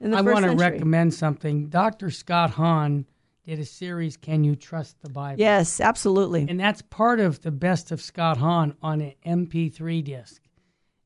[0.00, 0.70] in the I want to century.
[0.70, 1.68] recommend something.
[1.68, 2.10] Dr.
[2.10, 3.06] Scott Hahn
[3.44, 5.40] did a series, Can You Trust the Bible?
[5.40, 6.46] Yes, absolutely.
[6.48, 10.42] And that's part of the best of Scott Hahn on an MP3 disc.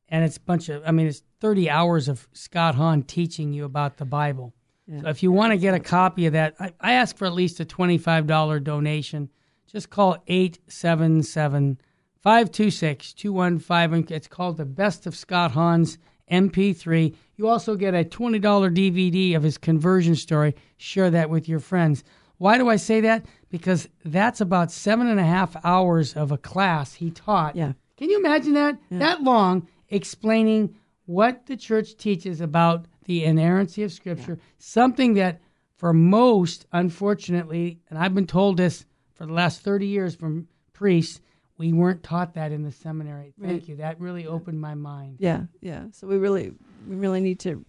[0.09, 3.65] And it's a bunch of, I mean, it's 30 hours of Scott Hahn teaching you
[3.65, 4.53] about the Bible.
[4.89, 7.33] So if you want to get a copy of that, I, I ask for at
[7.33, 9.29] least a $25 donation.
[9.65, 11.79] Just call 877
[12.21, 14.15] 526 215.
[14.15, 15.97] It's called The Best of Scott Hahn's
[16.29, 17.15] MP3.
[17.37, 20.55] You also get a $20 DVD of his conversion story.
[20.77, 22.03] Share that with your friends.
[22.37, 23.25] Why do I say that?
[23.49, 27.55] Because that's about seven and a half hours of a class he taught.
[27.55, 27.73] Yeah.
[27.97, 28.77] Can you imagine that?
[28.91, 35.41] That long explaining what the church teaches about the inerrancy of Scripture, something that
[35.75, 41.19] for most, unfortunately, and I've been told this for the last 30 years from priests,
[41.57, 43.33] we weren't taught that in the seminary.
[43.39, 43.69] Thank Right.
[43.69, 43.75] you.
[43.77, 45.17] That really opened my mind.
[45.19, 45.85] Yeah, yeah.
[45.91, 46.53] So we really,
[46.87, 47.65] we really need to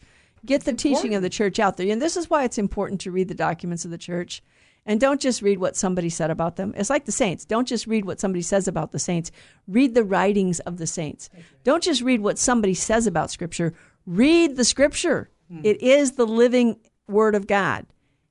[0.46, 3.10] get the teaching of the church out there, and this is why it's important to
[3.10, 4.42] read the documents of the church,
[4.86, 6.74] and don't just read what somebody said about them.
[6.76, 7.44] It's like the saints.
[7.44, 9.30] Don't just read what somebody says about the saints.
[9.66, 11.30] Read the writings of the saints.
[11.62, 13.74] Don't just read what somebody says about Scripture.
[14.06, 15.30] Read the Scripture.
[15.48, 15.60] Hmm.
[15.64, 17.86] It is the living Word of God.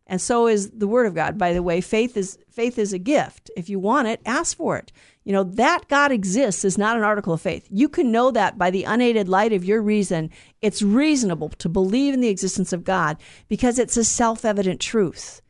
[0.05, 1.37] And so is the word of God.
[1.37, 3.49] By the way, faith is faith is a gift.
[3.55, 4.91] If you want it, ask for it.
[5.23, 7.65] You know, that God exists is not an article of faith.
[7.71, 10.29] You can know that by the unaided light of your reason.
[10.61, 15.41] It's reasonable to believe in the existence of God because it's a self-evident truth.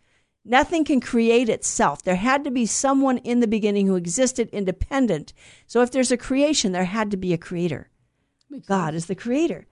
[0.46, 2.04] Nothing can create itself.
[2.04, 5.34] There had to be someone in the beginning who existed independent.
[5.68, 7.90] So if there's a creation, there had to be a creator.
[8.68, 9.68] God is the creator.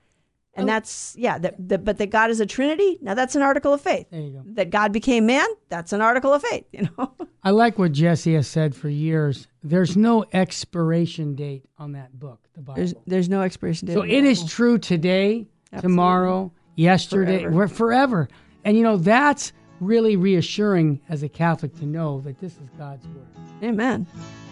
[0.53, 0.73] And oh.
[0.73, 4.07] that's, yeah, but that God is a Trinity, now that's an article of faith.
[4.11, 4.41] There you go.
[4.45, 7.13] That God became man, that's an article of faith, you know?
[7.43, 9.47] I like what Jesse has said for years.
[9.63, 12.75] There's no expiration date on that book, the Bible.
[12.75, 13.93] There's, there's no expiration date.
[13.93, 15.47] So it is true today,
[15.79, 17.67] tomorrow, yesterday, Forever.
[17.67, 18.29] forever.
[18.65, 23.05] And you know, that's really reassuring as a Catholic to know that this is God's
[23.07, 23.25] word.
[23.63, 24.07] Amen.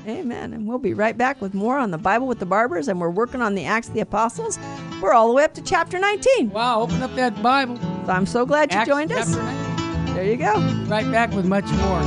[0.08, 0.54] Amen.
[0.54, 3.10] And we'll be right back with more on the Bible with the Barbers, and we're
[3.10, 4.60] working on the Acts of the Apostles.
[5.02, 6.50] We're all the way up to chapter 19.
[6.50, 7.78] Wow, open up that Bible.
[7.78, 9.36] So I'm so glad you Acts joined us.
[9.36, 10.16] chapter 19.
[10.16, 10.60] There you go.
[10.88, 12.02] Right back with much more.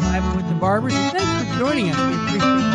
[0.00, 0.92] Bible with the Barbers.
[0.92, 2.73] Thanks for joining us.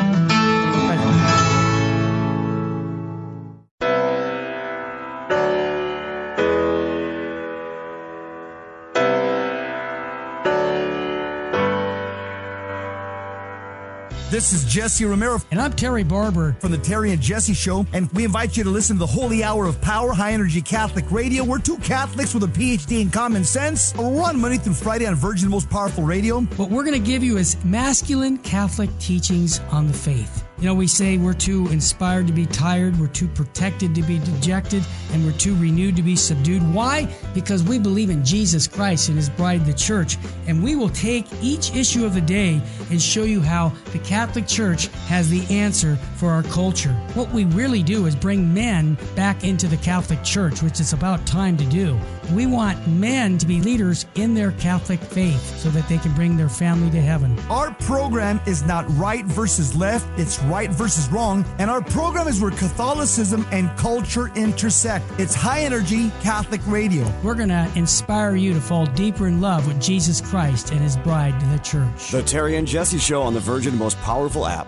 [14.29, 16.55] This is Jesse Romero And I'm Terry Barber.
[16.59, 19.43] from the Terry and Jesse Show, and we invite you to listen to the Holy
[19.43, 21.43] Hour of Power, High Energy Catholic Radio.
[21.43, 23.95] We're two Catholics with a PhD in common sense.
[23.95, 26.41] We're on Monday through Friday on Virgin Most Powerful Radio.
[26.41, 30.43] What we're going to give you is masculine Catholic teachings on the faith.
[30.59, 34.19] You know, we say we're too inspired to be tired, we're too protected to be
[34.19, 36.61] dejected, and we're too renewed to be subdued.
[36.73, 37.07] Why?
[37.33, 40.17] Because we believe in Jesus Christ and His bride, the church.
[40.47, 44.47] And we will take each issue of the day and show you how the Catholic
[44.47, 46.91] Church has the answer for our culture.
[47.13, 51.25] What we really do is bring men back into the Catholic Church, which is about
[51.25, 51.97] time to do.
[52.31, 56.37] We want men to be leaders in their Catholic faith so that they can bring
[56.37, 57.37] their family to heaven.
[57.49, 61.43] Our program is not right versus left, it's right versus wrong.
[61.57, 65.05] And our program is where Catholicism and culture intersect.
[65.17, 67.11] It's high energy Catholic radio.
[67.23, 70.97] We're going to inspire you to fall deeper in love with Jesus Christ and his
[70.97, 72.11] bride, the church.
[72.11, 74.67] The Terry and Jesse Show on the Virgin Most Powerful app.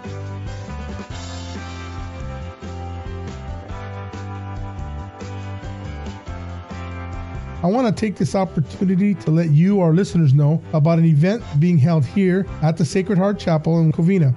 [7.63, 11.43] I want to take this opportunity to let you, our listeners, know about an event
[11.59, 14.33] being held here at the Sacred Heart Chapel in Covina.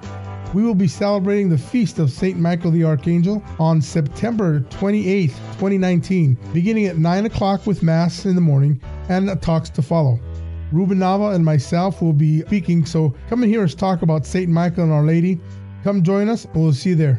[0.53, 2.39] We will be celebrating the feast of St.
[2.39, 8.43] Michael the Archangel on September 28th, 2019, beginning at 9 o'clock with Mass in the
[8.43, 10.21] morning and talks to follow.
[10.71, 14.51] Ruben Nava and myself will be speaking, so come and hear us talk about St.
[14.51, 15.41] Michael and Our Lady.
[15.83, 17.19] Come join us, and we'll see you there.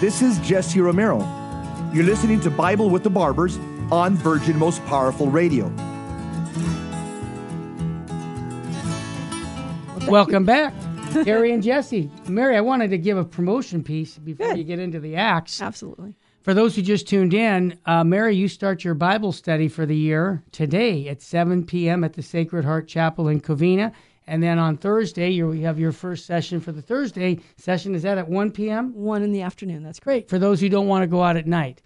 [0.00, 1.18] This is Jesse Romero.
[1.92, 3.58] You're listening to Bible with the Barbers
[3.90, 5.66] on Virgin Most Powerful Radio.
[10.06, 10.72] Welcome back,
[11.24, 12.08] Terry and Jesse.
[12.28, 14.58] Mary, I wanted to give a promotion piece before Good.
[14.58, 15.60] you get into the Acts.
[15.60, 16.14] Absolutely.
[16.42, 19.96] For those who just tuned in, uh, Mary, you start your Bible study for the
[19.96, 22.04] year today at 7 p.m.
[22.04, 23.92] at the Sacred Heart Chapel in Covina.
[24.28, 27.94] And then on Thursday, you have your first session for the Thursday session.
[27.94, 28.94] Is that at 1 p.m.?
[28.94, 29.82] One in the afternoon.
[29.82, 30.28] That's great.
[30.28, 31.80] For those who don't want to go out at night.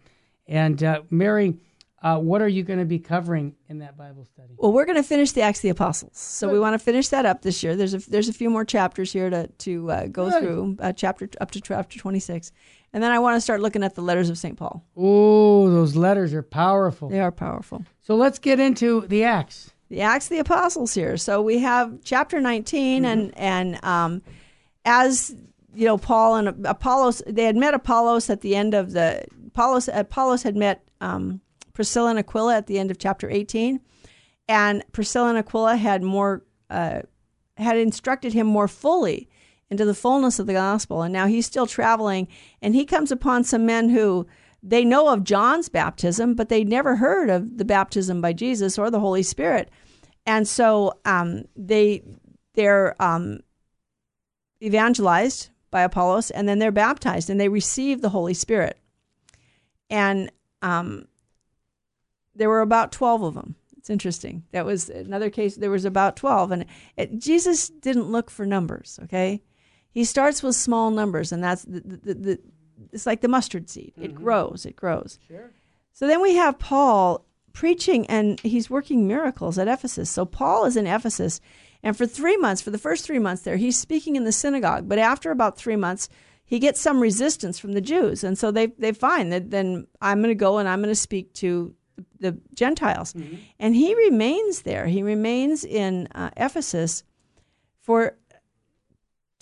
[0.48, 1.54] And uh, Mary,
[2.02, 4.54] uh, what are you going to be covering in that Bible study?
[4.56, 7.08] Well, we're going to finish the Acts of the Apostles, so we want to finish
[7.08, 7.76] that up this year.
[7.76, 10.42] There's a there's a few more chapters here to to uh, go Good.
[10.42, 12.50] through, uh, chapter up to chapter 26,
[12.92, 14.84] and then I want to start looking at the letters of Saint Paul.
[14.96, 17.08] Oh, those letters are powerful.
[17.08, 17.84] They are powerful.
[18.00, 19.70] So let's get into the Acts.
[19.92, 21.18] The Acts of the Apostles here.
[21.18, 24.22] So we have chapter 19, and and um,
[24.86, 25.36] as
[25.74, 29.90] you know, Paul and Apollos, they had met Apollos at the end of the Apollos.
[29.92, 31.42] Apollos had met um,
[31.74, 33.80] Priscilla and Aquila at the end of chapter 18,
[34.48, 37.02] and Priscilla and Aquila had more uh,
[37.58, 39.28] had instructed him more fully
[39.68, 42.28] into the fullness of the gospel, and now he's still traveling,
[42.62, 44.26] and he comes upon some men who.
[44.62, 48.90] They know of John's baptism, but they never heard of the baptism by Jesus or
[48.90, 49.70] the Holy Spirit
[50.26, 52.02] and so um, they
[52.54, 53.40] they're um,
[54.62, 58.78] evangelized by Apollos, and then they're baptized, and they receive the Holy Spirit.
[59.88, 61.06] And um,
[62.34, 63.56] there were about twelve of them.
[63.76, 64.44] It's interesting.
[64.52, 65.56] That was another case.
[65.56, 68.98] There was about twelve, and it, Jesus didn't look for numbers.
[69.04, 69.42] Okay,
[69.90, 72.38] he starts with small numbers, and that's the, the, the,
[72.92, 73.92] it's like the mustard seed.
[74.00, 74.66] It grows.
[74.66, 75.18] It grows.
[75.26, 75.50] Sure.
[75.92, 80.10] So then we have Paul preaching and he's working miracles at Ephesus.
[80.10, 81.40] So Paul is in Ephesus,
[81.82, 84.88] and for three months, for the first three months there, he's speaking in the synagogue.
[84.88, 86.08] But after about three months,
[86.44, 90.18] he gets some resistance from the Jews, and so they they find that then I'm
[90.18, 91.74] going to go and I'm going to speak to
[92.20, 93.14] the Gentiles,
[93.58, 94.86] and he remains there.
[94.86, 97.04] He remains in uh, Ephesus
[97.80, 98.16] for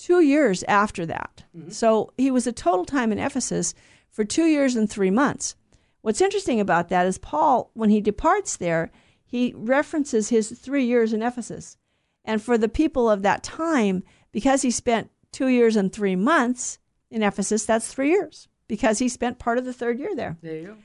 [0.00, 1.44] two years after that.
[1.56, 1.70] Mm-hmm.
[1.70, 3.74] So he was a total time in Ephesus
[4.10, 5.54] for two years and three months.
[6.00, 8.90] What's interesting about that is Paul, when he departs there,
[9.26, 11.76] he references his three years in Ephesus.
[12.24, 16.78] And for the people of that time, because he spent two years and three months
[17.10, 20.38] in Ephesus, that's three years because he spent part of the third year there.
[20.42, 20.76] There you go.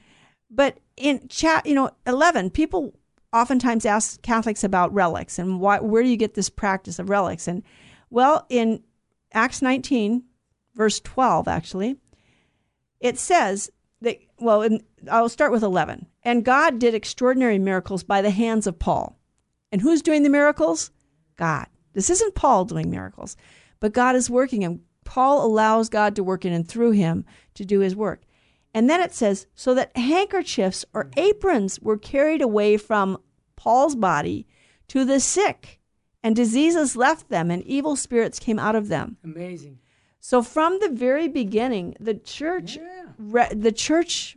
[0.49, 2.93] But in chat, you know, 11, people
[3.34, 7.47] oftentimes ask Catholics about relics and why, where do you get this practice of relics?
[7.47, 7.63] And
[8.10, 8.84] well, in
[9.35, 10.23] Acts 19,
[10.75, 11.97] verse 12, actually,
[13.01, 13.69] it says
[14.01, 16.07] that, well, in, I'll start with 11.
[16.23, 19.19] And God did extraordinary miracles by the hands of Paul.
[19.71, 20.89] And who's doing the miracles?
[21.35, 21.67] God.
[21.93, 23.35] This isn't Paul doing miracles,
[23.79, 27.65] but God is working and Paul allows God to work in and through him to
[27.65, 28.23] do his work.
[28.73, 33.17] And then it says, so that handkerchiefs or aprons were carried away from
[33.55, 34.47] Paul's body
[34.89, 35.79] to the sick,
[36.25, 39.15] and diseases left them, and evil spirits came out of them.
[39.23, 39.77] Amazing.
[40.19, 43.05] So from the very beginning, the church, Yeah.
[43.19, 44.35] re- the church,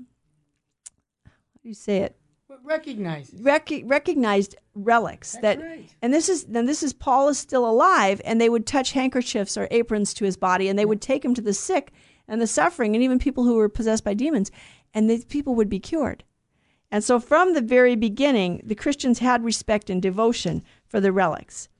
[1.24, 1.30] how
[1.62, 2.14] do you say it?
[2.46, 3.40] But recognize it.
[3.42, 5.88] Rec- recognized relics that, right.
[6.02, 9.56] and this is then this is Paul is still alive, and they would touch handkerchiefs
[9.56, 11.90] or aprons to his body, and they would take him to the sick
[12.28, 14.50] and the suffering, and even people who were possessed by demons,
[14.92, 16.22] and these people would be cured.
[16.90, 21.70] And so from the very beginning, the Christians had respect and devotion for the relics.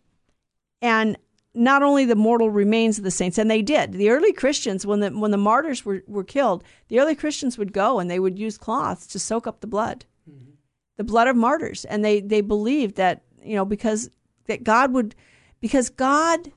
[0.81, 1.17] And
[1.55, 3.93] not only the mortal remains of the saints, and they did.
[3.93, 7.73] The early Christians, when the when the martyrs were, were killed, the early Christians would
[7.73, 10.05] go and they would use cloths to soak up the blood.
[10.31, 10.51] Mm-hmm.
[10.97, 11.85] The blood of martyrs.
[11.85, 14.11] And they, they believed that, you know, because
[14.47, 15.15] that God would
[15.61, 16.53] because God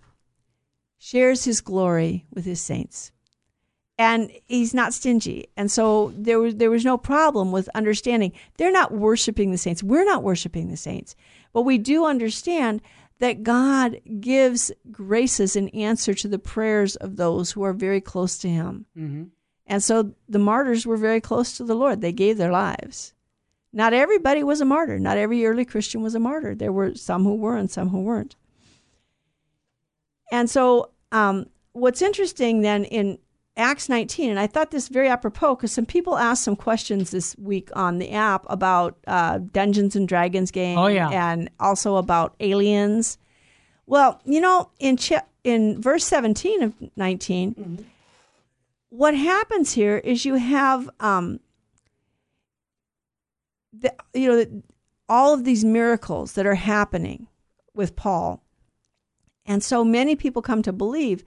[0.98, 3.12] shares his glory with his saints
[4.02, 5.48] and he's not stingy.
[5.56, 9.84] And so there was there was no problem with understanding they're not worshiping the saints.
[9.84, 11.16] We're not worshiping the saints.
[11.54, 12.82] But we do understand
[13.22, 18.40] that God gives graces in answer to the prayers of those who are very close
[18.40, 18.88] to him.
[18.98, 19.26] Mm-hmm.
[19.68, 22.02] And so the martyrs were very close to the Lord.
[22.02, 23.14] They gave their lives.
[23.72, 24.98] Not everybody was a martyr.
[24.98, 26.56] Not every early Christian was a martyr.
[26.56, 28.36] There were some who were and some who weren't.
[30.32, 33.20] And so um, what's interesting then in
[33.58, 37.36] Acts 19, and I thought this very apropos because some people asked some questions this
[37.38, 40.78] week on the app about uh, Dungeons and Dragons game.
[40.78, 41.10] Oh, yeah.
[41.10, 43.18] And also about aliens.
[43.86, 47.86] Well, you know, in ch- in verse 17 of 19,
[48.90, 51.40] what happens here is you have, um,
[53.74, 54.64] the, you know, the,
[55.10, 57.28] all of these miracles that are happening
[57.74, 58.42] with Paul.
[59.46, 61.24] And so many people come to believe.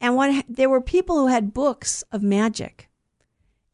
[0.00, 2.88] And what there were people who had books of magic.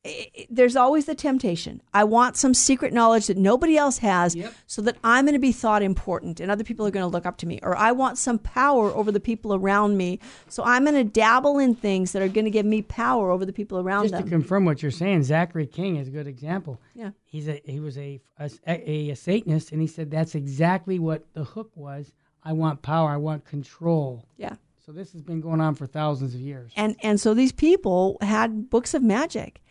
[0.07, 1.81] I- I- There's always the temptation.
[1.95, 4.53] I want some secret knowledge that nobody else has Yep.
[4.67, 7.25] so that I'm going to be thought important and other people are going to look
[7.25, 7.59] up to me.
[7.63, 10.19] Or I want some power over the people around me.
[10.49, 13.47] So I'm going to dabble in things that are going to give me power over
[13.47, 16.81] the people around Just to confirm what you're saying, Zachary King is a good example.
[16.95, 17.13] Yeah.
[17.25, 21.25] He's a he was a a, a, a Satanist, and he said that's exactly what
[21.33, 22.13] the hook was.
[22.43, 23.09] I want power.
[23.09, 24.27] I want control.
[24.37, 24.57] yeah.
[24.85, 26.71] So this has been going on for thousands of years.
[26.77, 29.63] And and so these people had books of magic.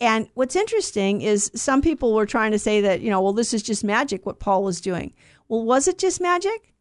[0.00, 3.52] And what's interesting is some people were trying to say that, you know, well, this
[3.52, 5.12] is just magic, what Paul was doing.
[5.48, 6.72] Well, was it just magic?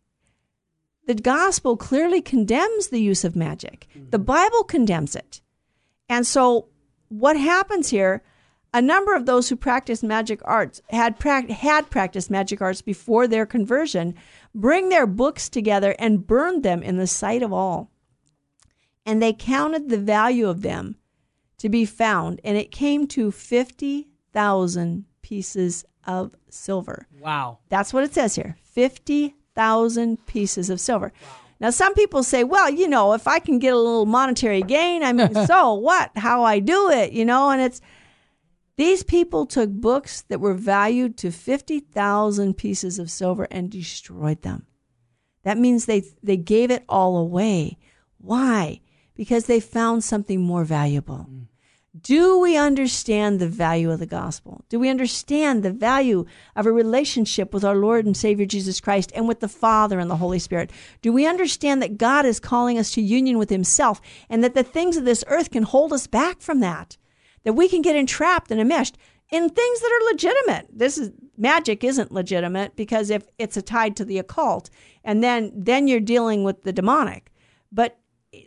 [1.07, 3.87] The gospel clearly condemns the use of magic.
[3.93, 4.23] The mm-hmm.
[4.23, 5.41] Bible condemns it.
[6.07, 6.69] And so
[7.09, 8.23] what happens here,
[8.73, 13.27] a number of those who practice magic arts had, prac- had practiced magic arts before
[13.27, 14.15] their conversion,
[14.55, 17.91] bring their books together and burn them in the sight of all
[19.05, 20.95] and they counted the value of them
[21.57, 27.07] to be found, and it came to 50,000 pieces of silver.
[27.19, 27.59] Wow.
[27.69, 31.13] That's what it says here 50,000 pieces of silver.
[31.21, 31.29] Wow.
[31.59, 35.03] Now, some people say, well, you know, if I can get a little monetary gain,
[35.03, 36.11] I mean, so what?
[36.15, 37.51] How I do it, you know?
[37.51, 37.79] And it's
[38.75, 44.65] these people took books that were valued to 50,000 pieces of silver and destroyed them.
[45.43, 47.77] That means they, they gave it all away.
[48.17, 48.81] Why?
[49.15, 51.27] Because they found something more valuable.
[51.29, 51.47] Mm.
[52.01, 54.65] Do we understand the value of the gospel?
[54.67, 59.11] Do we understand the value of a relationship with our Lord and Savior Jesus Christ
[59.13, 60.71] and with the Father and the Holy Spirit?
[61.03, 64.63] Do we understand that God is calling us to union with Himself and that the
[64.63, 66.97] things of this earth can hold us back from that?
[67.43, 68.97] That we can get entrapped and enmeshed
[69.31, 70.67] in things that are legitimate.
[70.71, 74.69] This is magic isn't legitimate because if it's a tied to the occult
[75.03, 77.31] and then then you're dealing with the demonic.
[77.71, 77.97] But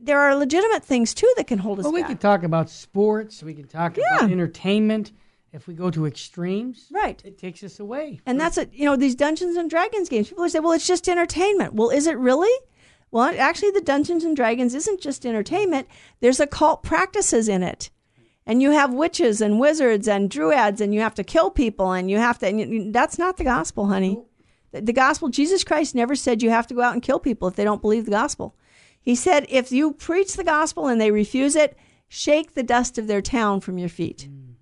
[0.01, 2.11] there are legitimate things too that can hold us Well, we back.
[2.11, 3.43] could talk about sports.
[3.43, 4.17] We can talk Yeah.
[4.19, 5.13] about entertainment.
[5.53, 7.21] If we go to extremes, Right.
[7.25, 8.21] it takes us away.
[8.27, 8.71] And that's it.
[8.75, 10.29] You know, these Dungeons and Dragons games.
[10.29, 12.53] People say, "Well, it's just entertainment." Well, is it really?
[13.11, 15.87] Well, actually, the Dungeons and Dragons isn't just entertainment.
[16.21, 17.91] There's occult practices in it,
[18.47, 22.11] and you have witches and wizards and druids, and you have to kill people, and
[22.11, 22.47] you have to.
[22.47, 24.23] And you, that's not the gospel, honey.
[24.73, 25.29] The, the gospel.
[25.29, 27.83] Jesus Christ never said you have to go out and kill people if they don't
[27.83, 28.57] believe the gospel.
[29.01, 31.77] He said, if you preach the gospel and they refuse it,
[32.09, 34.29] shake the dust of their town from your feet.
[34.29, 34.55] Mm.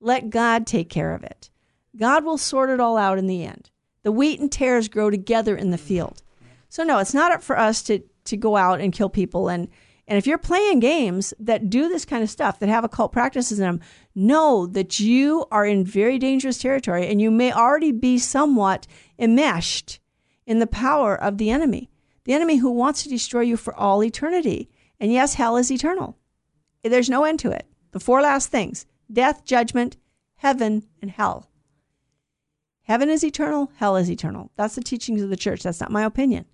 [0.00, 1.50] Let God take care of it.
[1.96, 3.70] God will sort it all out in the end.
[4.04, 5.80] The wheat and tares grow together in the mm.
[5.80, 6.22] field.
[6.68, 9.68] So no, it's not up for us to to go out and kill people and
[10.08, 13.60] and if you're playing games that do this kind of stuff that have occult practices
[13.60, 13.80] in them,
[14.14, 18.86] know that you are in very dangerous territory and you may already be somewhat
[19.18, 20.00] enmeshed
[20.46, 21.90] in the power of the enemy.
[22.24, 24.70] The enemy who wants to destroy you for all eternity.
[24.98, 26.16] And yes, hell is eternal.
[26.82, 27.66] There's no end to it.
[27.92, 29.98] The four last things death, judgment,
[30.36, 31.50] heaven, and hell.
[32.82, 34.50] Heaven is eternal, hell is eternal.
[34.56, 35.62] That's the teachings of the church.
[35.62, 36.46] That's not my opinion.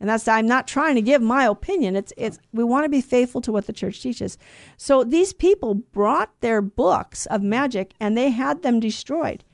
[0.00, 1.94] And that's I'm not trying to give my opinion.
[1.94, 4.38] It's it's we want to be faithful to what the church teaches.
[4.78, 9.44] So these people brought their books of magic and they had them destroyed.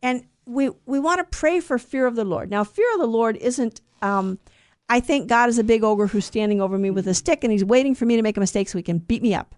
[0.00, 2.50] And we we want to pray for fear of the Lord.
[2.50, 4.38] Now, fear of the Lord isn't um,
[4.88, 7.52] I think God is a big ogre who's standing over me with a stick and
[7.52, 9.54] he's waiting for me to make a mistake so he can beat me up.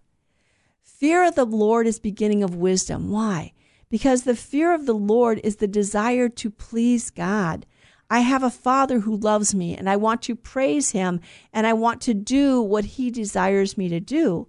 [0.83, 3.11] Fear of the Lord is beginning of wisdom.
[3.11, 3.53] Why?
[3.89, 7.67] Because the fear of the Lord is the desire to please God.
[8.13, 11.73] I have a father who loves me and I want to praise him and I
[11.73, 14.49] want to do what he desires me to do.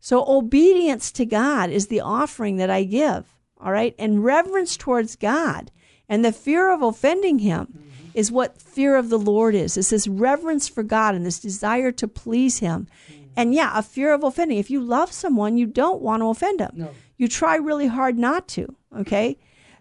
[0.00, 3.26] So obedience to God is the offering that I give.
[3.60, 3.94] All right.
[3.98, 5.70] And reverence towards God
[6.08, 8.10] and the fear of offending him mm-hmm.
[8.14, 9.76] is what fear of the Lord is.
[9.76, 12.88] It's this reverence for God and this desire to please him.
[13.12, 13.22] Mm-hmm.
[13.36, 14.56] And yeah, a fear of offending.
[14.56, 16.72] If you love someone, you don't want to offend them.
[16.74, 16.90] No.
[17.18, 18.74] You try really hard not to.
[18.96, 19.36] Okay.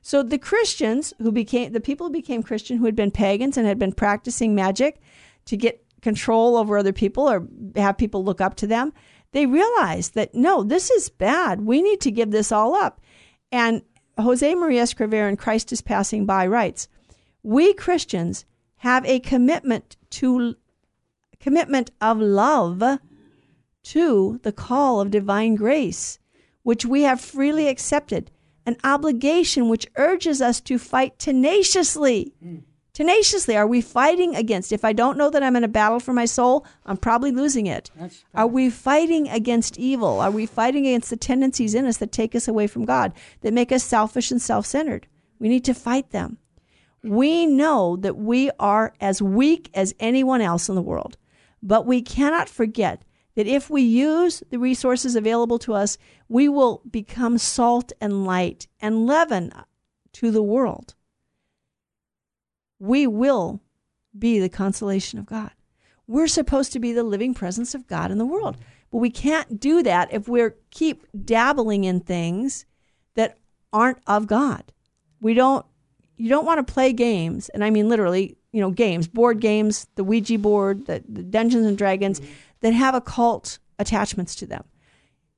[0.06, 3.66] So the Christians who became the people who became Christian who had been pagans and
[3.66, 5.02] had been practicing magic
[5.46, 7.48] to get control over other people or
[7.78, 8.92] have people look up to them,
[9.32, 11.62] they realized that no, this is bad.
[11.62, 13.00] We need to give this all up.
[13.50, 13.82] And
[14.20, 16.90] Jose Maria Escrivá in Christ is Passing By writes,
[17.42, 18.46] "We Christians
[18.78, 20.56] have a commitment to
[21.40, 23.00] commitment of love
[23.84, 26.20] to the call of divine grace,
[26.64, 28.32] which we have freely accepted,
[28.66, 32.34] an obligation which urges us to fight tenaciously.
[32.94, 34.72] Tenaciously, are we fighting against?
[34.72, 37.66] If I don't know that I'm in a battle for my soul, I'm probably losing
[37.66, 37.90] it.
[38.36, 40.20] Are we fighting against evil?
[40.20, 43.52] Are we fighting against the tendencies in us that take us away from God, that
[43.54, 45.08] make us selfish and self centered?
[45.40, 46.38] We need to fight them.
[47.04, 51.18] We know that we are as weak as anyone else in the world,
[51.64, 53.02] but we cannot forget
[53.36, 58.68] that if we use the resources available to us, we will become salt and light
[58.82, 59.52] and leaven
[60.14, 60.94] to the world.
[62.80, 63.62] We will
[64.18, 65.52] be the consolation of God.
[66.06, 68.58] We're supposed to be the living presence of God in the world.
[68.92, 72.66] But we can't do that if we keep dabbling in things
[73.16, 73.40] that
[73.72, 74.72] aren't of God.
[75.20, 75.66] We don't
[76.16, 79.88] you don't want to play games, and I mean literally, you know, games, board games,
[79.96, 82.32] the Ouija board, the, the Dungeons and Dragons, mm-hmm.
[82.64, 84.64] That have occult attachments to them,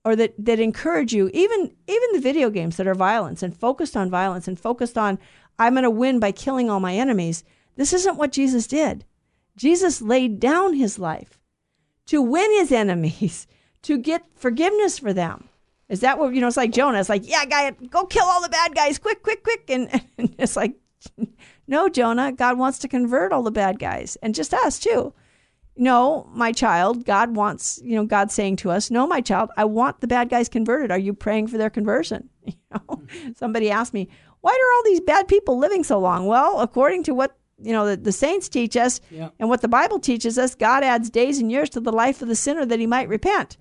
[0.05, 1.29] or that that encourage you.
[1.33, 5.19] Even even the video games that are violence and focused on violence and focused on
[5.57, 7.43] I'm going to win by killing all my enemies.
[7.75, 9.05] This isn't what Jesus did.
[9.57, 11.39] Jesus laid down his life
[12.07, 13.47] to win his enemies,
[13.81, 15.49] to get forgiveness for them.
[15.89, 16.47] Is that what you know?
[16.47, 16.99] It's like Jonah.
[16.99, 19.69] It's like, yeah, guy, go kill all the bad guys, quick, quick, quick.
[19.69, 20.75] And, and it's like,
[21.67, 22.31] no, Jonah.
[22.31, 25.13] God wants to convert all the bad guys, and just us too.
[25.77, 27.05] No, my child.
[27.05, 30.29] God wants, you know, God saying to us, no, my child, I want the bad
[30.29, 30.91] guys converted.
[30.91, 32.29] Are you praying for their conversion?
[32.45, 33.01] You know,
[33.37, 34.09] somebody asked me,
[34.41, 36.27] why are all these bad people living so long?
[36.27, 39.29] Well, according to what you know the, the saints teach us yeah.
[39.39, 42.27] and what the bible teaches us god adds days and years to the life of
[42.27, 43.55] the sinner that he might repent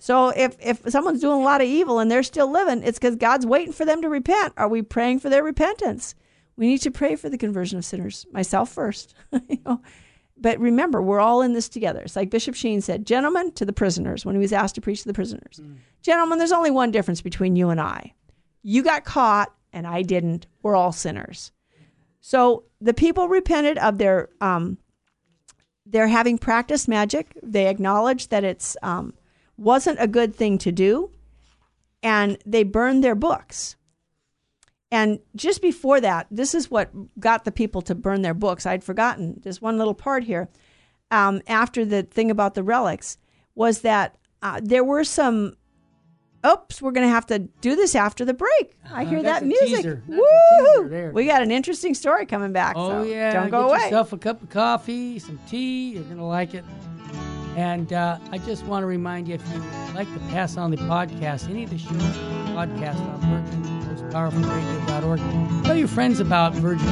[0.00, 3.16] so if if someone's doing a lot of evil and they're still living, it's because
[3.16, 4.54] God's waiting for them to repent.
[4.56, 6.14] Are we praying for their repentance?
[6.56, 8.26] We need to pray for the conversion of sinners.
[8.32, 9.14] Myself first.
[9.48, 9.82] you know?
[10.40, 12.00] But remember, we're all in this together.
[12.00, 15.02] It's like Bishop Sheen said, gentlemen to the prisoners when he was asked to preach
[15.02, 15.60] to the prisoners.
[15.62, 15.76] Mm.
[16.02, 18.14] Gentlemen, there's only one difference between you and I.
[18.62, 20.46] You got caught and I didn't.
[20.62, 21.52] We're all sinners.
[22.20, 24.78] So the people repented of their um,
[25.86, 27.36] they're having practiced magic.
[27.42, 29.14] They acknowledged that it's um,
[29.56, 31.10] wasn't a good thing to do,
[32.02, 33.76] and they burned their books.
[34.92, 38.66] And just before that, this is what got the people to burn their books.
[38.66, 40.48] I'd forgotten just one little part here.
[41.12, 43.18] Um, after the thing about the relics,
[43.54, 45.56] was that uh, there were some.
[46.46, 48.74] Oops, we're going to have to do this after the break.
[48.90, 49.98] I hear uh, that music.
[50.06, 51.10] Woo!
[51.12, 52.76] We got an interesting story coming back.
[52.78, 53.84] Oh so yeah, don't go Get away.
[53.84, 55.90] Yourself a cup of coffee, some tea.
[55.90, 56.64] You're going to like it.
[57.56, 59.62] And uh, I just want to remind you if you
[59.94, 63.69] like to pass on the podcast, any of the shows, podcast on Virgin
[64.10, 65.20] Most Powerful Radio.org,
[65.64, 66.88] tell your friends about Virgin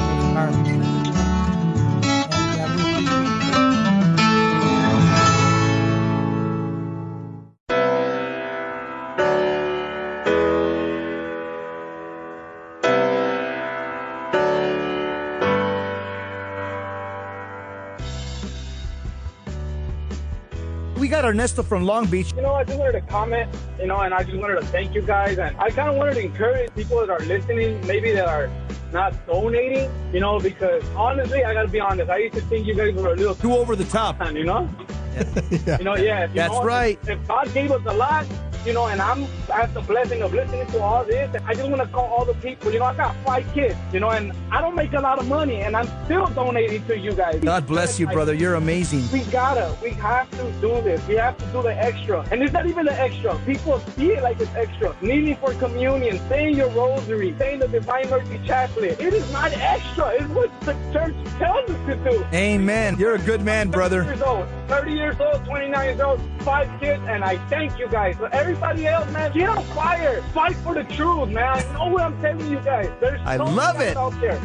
[20.98, 22.32] Most got Ernesto from Long Beach.
[22.34, 24.94] You know, I just wanted to comment, you know, and I just wanted to thank
[24.96, 25.38] you guys.
[25.38, 28.50] And I kind of wanted to encourage people that are listening, maybe that are
[28.92, 32.10] not donating, you know, because honestly, I got to be honest.
[32.10, 34.68] I used to think you guys were a little too over the top, you know?
[35.14, 35.78] yeah.
[35.78, 36.26] You know, yeah.
[36.26, 36.98] You That's know, right.
[37.02, 38.26] If, if God gave us a lot,
[38.64, 41.34] you know, and I'm I have the blessing of listening to all this.
[41.34, 42.72] And I just want to call all the people.
[42.72, 43.76] You know, I got five kids.
[43.92, 46.98] You know, and I don't make a lot of money, and I'm still donating to
[46.98, 47.40] you guys.
[47.40, 48.34] God bless you, brother.
[48.34, 49.04] You're amazing.
[49.12, 51.06] We gotta, we have to do this.
[51.06, 53.38] We have to do the extra, and it's not even the extra.
[53.46, 54.94] People see it like it's extra.
[55.00, 59.00] Kneeling for communion, saying your rosary, saying the Divine Mercy Chaplet.
[59.00, 60.08] It is not extra.
[60.10, 62.24] It's what the church tells us to do.
[62.32, 62.96] Amen.
[62.98, 64.04] You're a good man, brother.
[64.04, 67.88] 30 years old, 30 years old, 29 years old, five kids, and I thank you
[67.88, 68.16] guys.
[68.18, 70.22] But everybody else, man, get on fire.
[70.32, 71.58] Fight for the truth, man.
[71.58, 72.90] I know what I'm telling you guys.
[72.98, 73.94] There's I love it.
[73.96, 74.40] out there.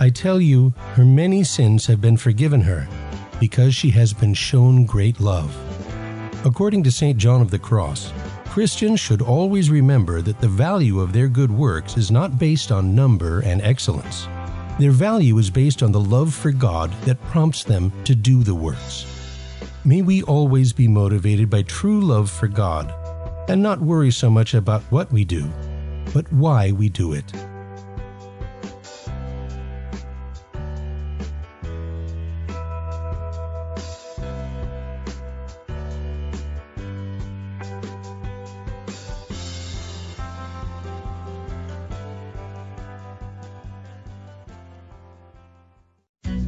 [0.00, 2.88] I tell you, her many sins have been forgiven her,
[3.38, 5.56] because she has been shown great love.
[6.44, 7.16] According to St.
[7.16, 8.12] John of the Cross,
[8.46, 12.94] Christians should always remember that the value of their good works is not based on
[12.94, 14.26] number and excellence.
[14.78, 18.54] Their value is based on the love for God that prompts them to do the
[18.54, 19.06] works.
[19.84, 22.94] May we always be motivated by true love for God
[23.50, 25.50] and not worry so much about what we do,
[26.14, 27.24] but why we do it.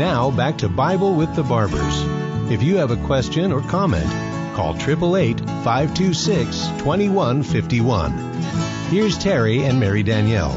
[0.00, 2.02] Now back to Bible with the Barbers.
[2.50, 4.10] If you have a question or comment,
[4.56, 8.10] call 888 526 2151.
[8.88, 10.56] Here's Terry and Mary Danielle.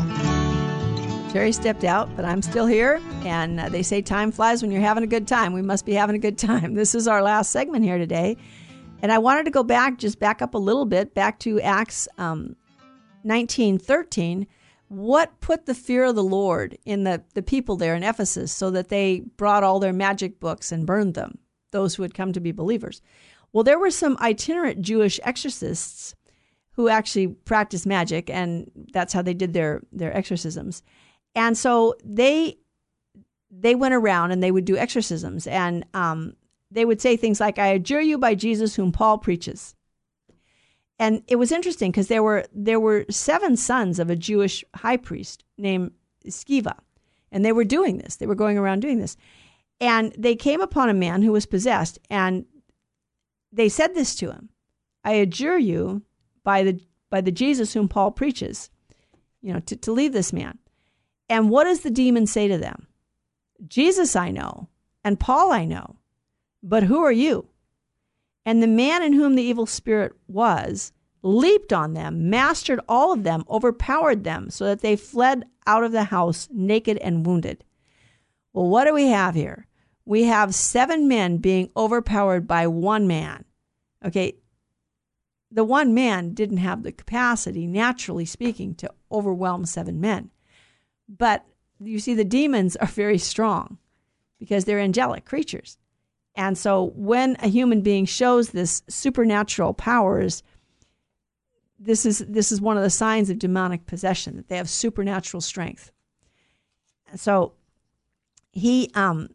[1.30, 3.02] Terry stepped out, but I'm still here.
[3.26, 5.52] And uh, they say time flies when you're having a good time.
[5.52, 6.74] We must be having a good time.
[6.84, 8.38] This is our last segment here today.
[9.02, 12.08] And I wanted to go back, just back up a little bit, back to Acts
[12.18, 12.56] um,
[13.24, 14.48] 1913
[14.94, 18.72] what put the fear of the Lord in the, the people there in Ephesus so
[18.72, 21.38] that they brought all their magic books and burned them,
[21.72, 23.02] those who had come to be believers?
[23.52, 26.16] Well, there were some itinerant Jewish exorcists
[26.72, 30.84] who actually practiced magic, and that's how they did their, their exorcisms.
[31.36, 32.58] And so they
[33.56, 36.36] they went around and they would do exorcisms, and um,
[36.72, 39.76] they would say things like, "I adjure you by Jesus, whom Paul preaches."
[41.00, 44.98] And it was interesting because there were there were seven sons of a Jewish high
[44.98, 45.92] priest named
[46.26, 46.78] Sceva,
[47.32, 48.16] and they were doing this.
[48.16, 49.18] They were going around doing this,
[49.82, 52.46] and they came upon a man who was possessed, and
[53.52, 54.50] they said this to him:
[55.04, 56.04] "I adjure you
[56.44, 56.80] by the
[57.10, 58.70] by the Jesus whom Paul preaches,
[59.42, 60.60] you know, to, to leave this man."
[61.28, 62.88] And what does the demon say to them?
[63.68, 64.70] Jesus I know,
[65.04, 65.96] and Paul I know,
[66.62, 67.50] but who are you?
[68.46, 70.92] And the man in whom the evil spirit was
[71.22, 75.94] leaped on them, mastered all of them, overpowered them, so that they fled out of
[75.94, 77.64] the house naked and wounded.
[78.52, 79.68] Well, what do we have here?
[80.06, 83.46] We have seven men being overpowered by one man.
[84.06, 84.36] Okay,
[85.50, 90.32] the one man didn't have the capacity, naturally speaking, to overwhelm seven men.
[91.08, 91.46] But
[91.80, 93.78] you see, the demons are very strong
[94.40, 95.78] because they're angelic creatures.
[96.36, 100.42] And so when a human being shows this supernatural powers,
[101.80, 105.42] this is this is one of the signs of demonic possession that they have supernatural
[105.42, 105.92] strength.
[107.16, 107.54] So
[108.52, 109.30] he um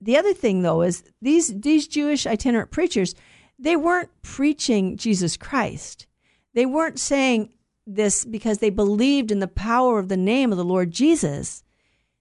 [0.00, 3.14] the other thing though is these these Jewish itinerant preachers,
[3.58, 6.06] they weren't preaching Jesus Christ.
[6.52, 7.52] They weren't saying
[7.86, 11.62] this because they believed in the power of the name of the Lord Jesus.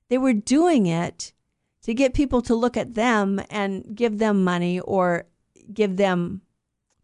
[0.10, 1.34] They were doing it
[1.84, 5.26] to get people to look at them and give them money or
[5.74, 6.42] give them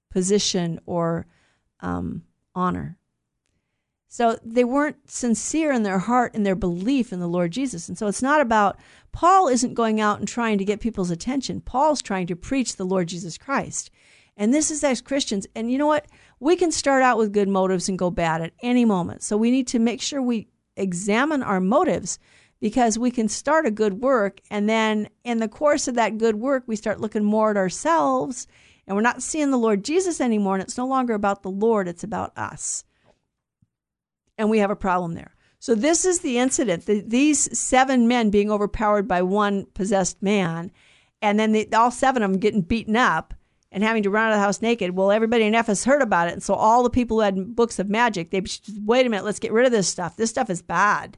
[0.10, 1.28] position or
[1.82, 2.24] um,
[2.56, 2.98] honor.
[4.12, 7.88] So they weren't sincere in their heart and their belief in the Lord Jesus.
[7.88, 8.80] And so it's not about,
[9.12, 11.62] Paul isn't going out and trying to get people's attention.
[11.62, 13.92] Paul's trying to preach the Lord Jesus Christ.
[14.36, 15.46] And this is as Christians.
[15.54, 16.08] And you know what?
[16.40, 19.22] We can start out with good motives and go bad at any moment.
[19.22, 22.18] So we need to make sure we examine our motives
[22.60, 26.36] because we can start a good work and then in the course of that good
[26.36, 28.48] work we start looking more at ourselves
[28.86, 31.88] and we're not seeing the Lord Jesus anymore and it's no longer about the Lord
[31.88, 32.84] it's about us
[34.38, 38.30] and we have a problem there so this is the incident the, these seven men
[38.30, 40.72] being overpowered by one possessed man
[41.22, 43.34] and then the, all seven of them getting beaten up
[43.72, 44.96] and having to run out of the house naked.
[44.96, 47.80] Well, everybody in Ephesus heard about it, and so all the people who had books
[47.80, 50.18] of magic, they said, wait a minute, let's get rid of this stuff.
[50.18, 51.18] This stuff is bad.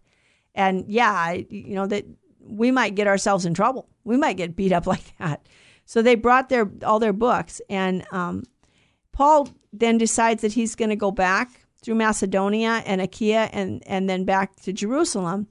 [0.56, 2.06] And yeah, you know that
[2.40, 3.88] we might get ourselves in trouble.
[4.04, 5.48] We might get beat up like that.
[5.86, 8.44] So they brought their all their books, and um,
[9.12, 14.10] Paul then decides that he's going to go back through Macedonia and Achaia, and and
[14.10, 15.48] then back to Jerusalem,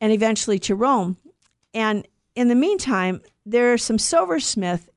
[0.00, 1.16] and eventually to Rome.
[1.74, 4.88] And in the meantime, there are some silversmiths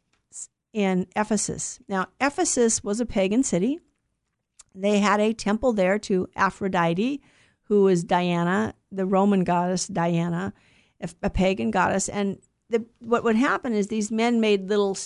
[0.73, 1.79] in Ephesus.
[1.87, 3.79] Now, Ephesus was a pagan city.
[4.73, 7.21] They had a temple there to Aphrodite,
[7.63, 10.53] who is Diana, the Roman goddess Diana,
[11.21, 12.09] a pagan goddess.
[12.09, 12.39] And
[12.69, 14.97] the, what would happen is these men made little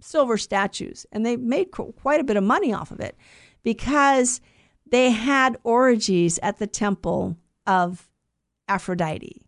[0.00, 3.16] silver statues, and they made quite a bit of money off of it
[3.62, 4.40] because
[4.90, 7.36] they had orgies at the temple
[7.66, 8.08] of
[8.68, 9.42] Aphrodite,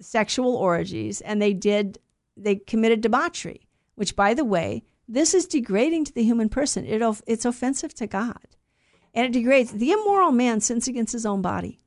[0.00, 1.98] sexual orgies, and they did
[2.36, 3.66] they committed debauchery,
[3.96, 6.84] which, by the way, this is degrading to the human person.
[6.84, 8.46] It, it's offensive to God
[9.14, 9.72] and it degrades.
[9.72, 11.78] The immoral man sins against his own body.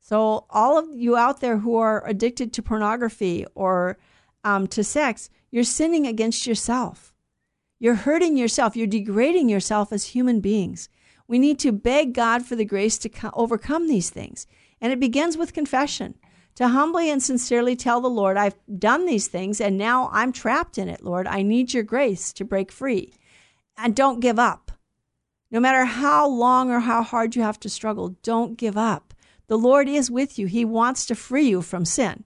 [0.00, 3.98] So, all of you out there who are addicted to pornography or
[4.42, 7.14] um, to sex, you're sinning against yourself.
[7.78, 8.76] You're hurting yourself.
[8.76, 10.88] You're degrading yourself as human beings.
[11.26, 14.46] We need to beg God for the grace to co- overcome these things.
[14.80, 16.14] And it begins with confession
[16.54, 20.78] to humbly and sincerely tell the Lord, I've done these things and now I'm trapped
[20.78, 21.26] in it, Lord.
[21.26, 23.12] I need your grace to break free.
[23.76, 24.67] And don't give up.
[25.50, 29.14] No matter how long or how hard you have to struggle, don't give up.
[29.46, 30.46] The Lord is with you.
[30.46, 32.24] He wants to free you from sin.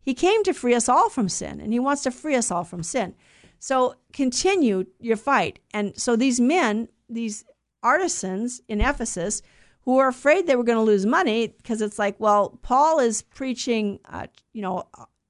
[0.00, 2.64] He came to free us all from sin, and He wants to free us all
[2.64, 3.14] from sin.
[3.58, 5.60] So continue your fight.
[5.72, 7.44] And so these men, these
[7.82, 9.42] artisans in Ephesus,
[9.82, 13.22] who are afraid they were going to lose money because it's like, well, Paul is
[13.22, 14.84] preaching, uh, you know,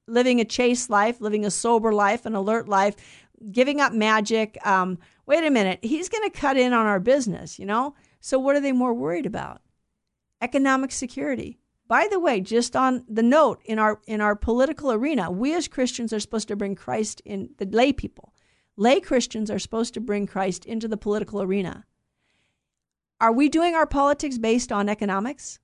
[0.07, 2.95] living a chaste life, living a sober life, an alert life,
[3.51, 4.57] giving up magic.
[4.65, 7.95] Um, wait a minute, he's going to cut in on our business, you know?
[8.19, 9.61] So what are they more worried about?
[10.41, 11.59] Economic security.
[11.87, 15.67] By the way, just on the note in our in our political arena, we as
[15.67, 18.33] Christians are supposed to bring Christ in the lay people.
[18.75, 21.85] Lay Christians are supposed to bring Christ into the political arena.
[23.21, 25.59] Are we doing our politics based on economics?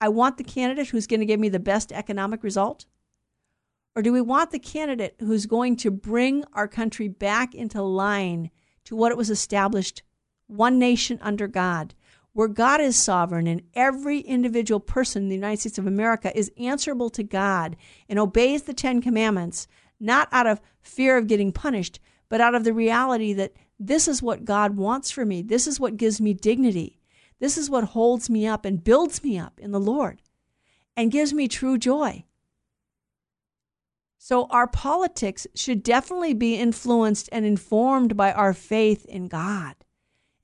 [0.00, 2.86] I want the candidate who's going to give me the best economic result?
[3.94, 8.50] Or do we want the candidate who's going to bring our country back into line
[8.90, 10.02] to what it was established
[10.48, 11.94] one nation under God,
[12.32, 16.50] where God is sovereign and every individual person in the United States of America is
[16.58, 17.76] answerable to God
[18.08, 19.68] and obeys the Ten Commandments,
[20.00, 24.24] not out of fear of getting punished, but out of the reality that this is
[24.24, 25.40] what God wants for me.
[25.40, 26.98] This is what gives me dignity.
[27.38, 30.20] This is what holds me up and builds me up in the Lord
[30.96, 32.24] and gives me true joy.
[34.22, 39.76] So, our politics should definitely be influenced and informed by our faith in God.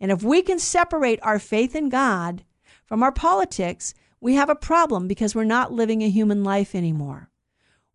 [0.01, 2.43] And if we can separate our faith in God
[2.87, 7.29] from our politics, we have a problem because we're not living a human life anymore.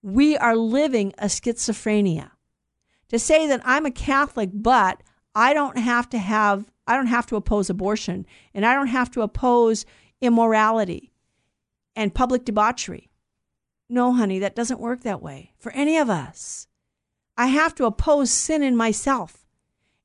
[0.03, 2.29] We are living a schizophrenia.
[3.09, 5.01] To say that I'm a Catholic, but
[5.33, 9.09] I don't have to have I don't have to oppose abortion and I don't have
[9.11, 9.87] to oppose
[10.21, 11.11] immorality
[11.95, 13.10] and public debauchery.
[13.91, 16.69] No, honey, that doesn't work that way for any of us.
[17.35, 19.45] I have to oppose sin in myself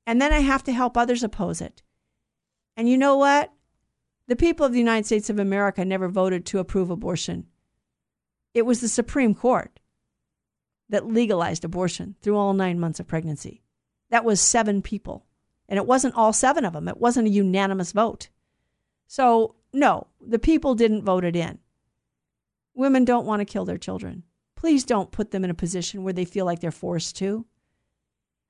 [0.05, 1.85] and then I have to help others oppose it.
[2.77, 3.53] And you know what?
[4.27, 7.47] The people of the United States of America never voted to approve abortion.
[8.55, 9.79] It was the Supreme Court
[10.89, 13.63] that legalized abortion through all nine months of pregnancy.
[14.11, 15.27] That was seven people.
[15.69, 18.31] And it wasn't all seven of them, it wasn't a unanimous vote.
[19.07, 21.61] So, no, the people didn't vote it in.
[22.77, 24.23] Women don't want to kill their children.
[24.55, 27.47] Please don't put them in a position where they feel like they're forced to.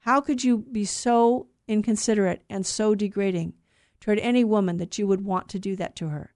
[0.00, 3.54] How could you be so inconsiderate and so degrading
[4.00, 6.34] toward any woman that you would want to do that to her?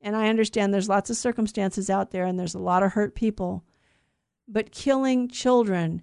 [0.00, 3.14] And I understand there's lots of circumstances out there and there's a lot of hurt
[3.14, 3.62] people,
[4.48, 6.00] but killing children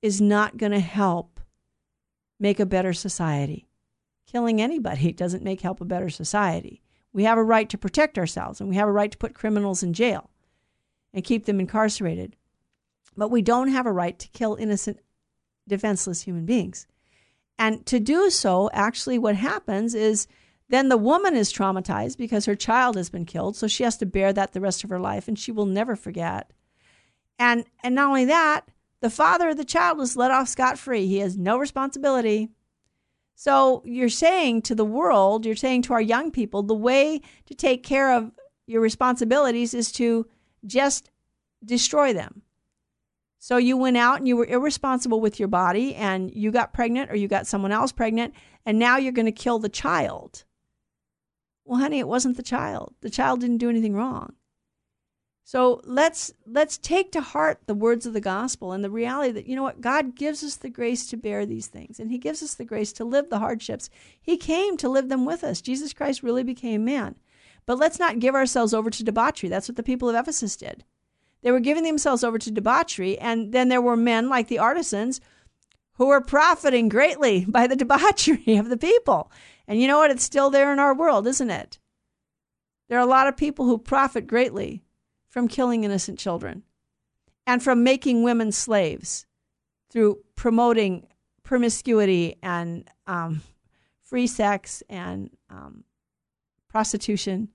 [0.00, 1.38] is not going to help
[2.40, 3.68] make a better society.
[4.26, 6.82] Killing anybody doesn't make help a better society.
[7.14, 9.82] We have a right to protect ourselves and we have a right to put criminals
[9.82, 10.28] in jail
[11.14, 12.36] and keep them incarcerated.
[13.16, 14.98] But we don't have a right to kill innocent,
[15.66, 16.86] defenseless human beings.
[17.56, 20.26] And to do so, actually, what happens is
[20.68, 23.56] then the woman is traumatized because her child has been killed.
[23.56, 25.94] So she has to bear that the rest of her life and she will never
[25.94, 26.50] forget.
[27.38, 28.68] And, and not only that,
[29.00, 31.06] the father of the child was let off scot free.
[31.06, 32.48] He has no responsibility.
[33.34, 37.54] So you're saying to the world, you're saying to our young people, the way to
[37.54, 38.30] take care of
[38.66, 40.26] your responsibilities is to
[40.64, 41.10] just
[41.64, 42.42] destroy them.
[43.38, 47.10] So you went out and you were irresponsible with your body and you got pregnant
[47.10, 48.32] or you got someone else pregnant
[48.64, 50.44] and now you're going to kill the child.
[51.64, 52.94] Well, honey, it wasn't the child.
[53.00, 54.34] The child didn't do anything wrong.
[55.46, 59.46] So let's let's take to heart the words of the gospel and the reality that
[59.46, 62.42] you know what God gives us the grace to bear these things and he gives
[62.42, 63.90] us the grace to live the hardships.
[64.18, 65.60] He came to live them with us.
[65.60, 67.16] Jesus Christ really became man.
[67.66, 69.50] But let's not give ourselves over to debauchery.
[69.50, 70.82] That's what the people of Ephesus did.
[71.42, 75.20] They were giving themselves over to debauchery and then there were men like the artisans
[75.96, 79.30] who were profiting greatly by the debauchery of the people.
[79.68, 80.10] And you know what?
[80.10, 81.78] It's still there in our world, isn't it?
[82.88, 84.82] There are a lot of people who profit greatly
[85.34, 86.62] from killing innocent children
[87.44, 89.26] and from making women slaves
[89.90, 91.08] through promoting
[91.42, 93.42] promiscuity and um,
[94.04, 95.82] free sex and um,
[96.68, 97.48] prostitution.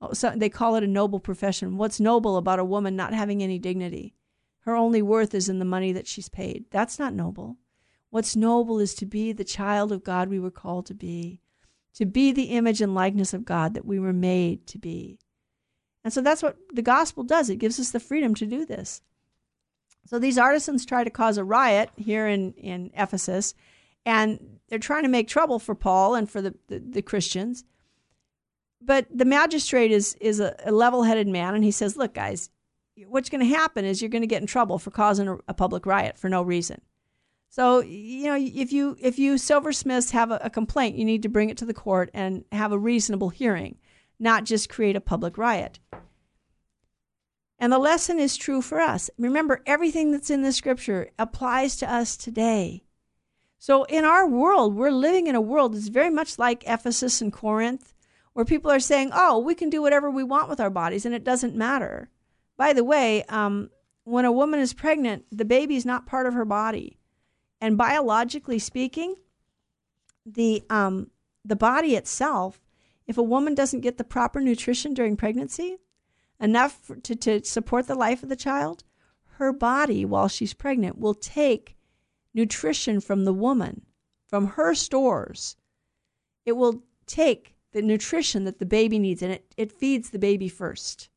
[0.00, 1.76] Oh, so they call it a noble profession.
[1.76, 4.14] What's noble about a woman not having any dignity?
[4.60, 6.64] Her only worth is in the money that she's paid.
[6.70, 7.58] That's not noble.
[8.08, 11.42] What's noble is to be the child of God we were called to be,
[11.96, 15.18] to be the image and likeness of God that we were made to be.
[16.08, 17.50] And so that's what the gospel does.
[17.50, 19.02] It gives us the freedom to do this.
[20.06, 23.52] So these artisans try to cause a riot here in, in Ephesus,
[24.06, 27.66] and they're trying to make trouble for Paul and for the, the, the Christians.
[28.80, 32.48] but the magistrate is is a, a level-headed man, and he says, "Look, guys,
[33.06, 35.52] what's going to happen is you're going to get in trouble for causing a, a,
[35.52, 36.80] public riot for no reason.
[37.50, 41.28] So you know, if you if you silversmiths have a, a complaint, you need to
[41.28, 43.76] bring it to the court and have a reasonable hearing,
[44.18, 45.78] not just create a public riot."
[47.58, 49.10] And the lesson is true for us.
[49.18, 52.84] Remember, everything that's in the scripture applies to us today.
[53.58, 57.32] So, in our world, we're living in a world that's very much like Ephesus and
[57.32, 57.92] Corinth,
[58.32, 61.12] where people are saying, oh, we can do whatever we want with our bodies and
[61.12, 62.08] it doesn't matter.
[62.56, 63.70] By the way, um,
[64.04, 67.00] when a woman is pregnant, the baby is not part of her body.
[67.60, 69.16] And biologically speaking,
[70.24, 71.10] the, um,
[71.44, 72.60] the body itself,
[73.08, 75.78] if a woman doesn't get the proper nutrition during pregnancy,
[76.38, 78.84] enough to, to support the life of the child,
[79.38, 81.76] her body, while she's pregnant, will take
[82.34, 83.86] nutrition from the woman,
[84.26, 85.56] from her stores.
[86.44, 90.48] It will take the nutrition that the baby needs and it, it feeds the baby
[90.48, 91.08] first.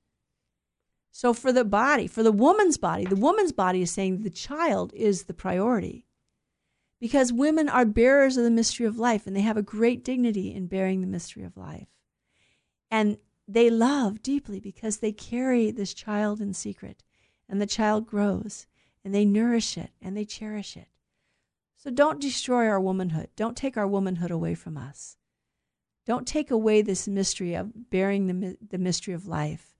[1.11, 4.93] So, for the body, for the woman's body, the woman's body is saying the child
[4.93, 6.05] is the priority.
[7.01, 10.53] Because women are bearers of the mystery of life and they have a great dignity
[10.53, 11.87] in bearing the mystery of life.
[12.91, 17.03] And they love deeply because they carry this child in secret
[17.49, 18.67] and the child grows
[19.03, 20.87] and they nourish it and they cherish it.
[21.75, 23.29] So don't destroy our womanhood.
[23.35, 25.17] Don't take our womanhood away from us.
[26.05, 29.75] Don't take away this mystery of bearing the, the mystery of life.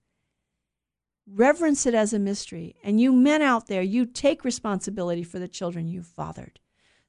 [1.24, 2.74] Reverence it as a mystery.
[2.82, 6.58] And you men out there, you take responsibility for the children you've fathered.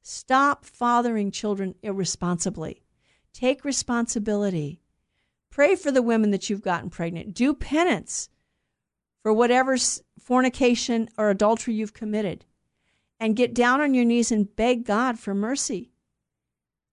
[0.06, 2.84] Stop fathering children irresponsibly.
[3.34, 4.82] Take responsibility.
[5.50, 7.34] Pray for the women that you've gotten pregnant.
[7.34, 8.30] Do penance
[9.22, 9.78] for whatever
[10.20, 12.46] fornication or adultery you've committed.
[13.18, 15.94] And get down on your knees and beg God for mercy.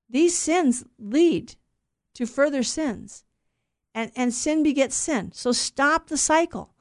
[0.08, 1.56] These sins lead
[2.14, 3.24] to further sins.
[3.92, 5.32] And, and sin begets sin.
[5.32, 6.74] So stop the cycle.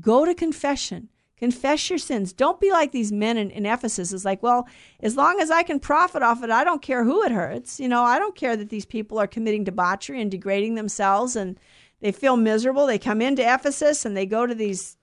[0.00, 1.10] Go to confession.
[1.44, 2.32] Confess your sins.
[2.32, 4.14] Don't be like these men in, in Ephesus.
[4.14, 4.66] It's like, well,
[5.00, 7.78] as long as I can profit off it, I don't care who it hurts.
[7.78, 11.60] You know, I don't care that these people are committing debauchery and degrading themselves and
[12.00, 12.86] they feel miserable.
[12.86, 14.96] They come into Ephesus and they go to these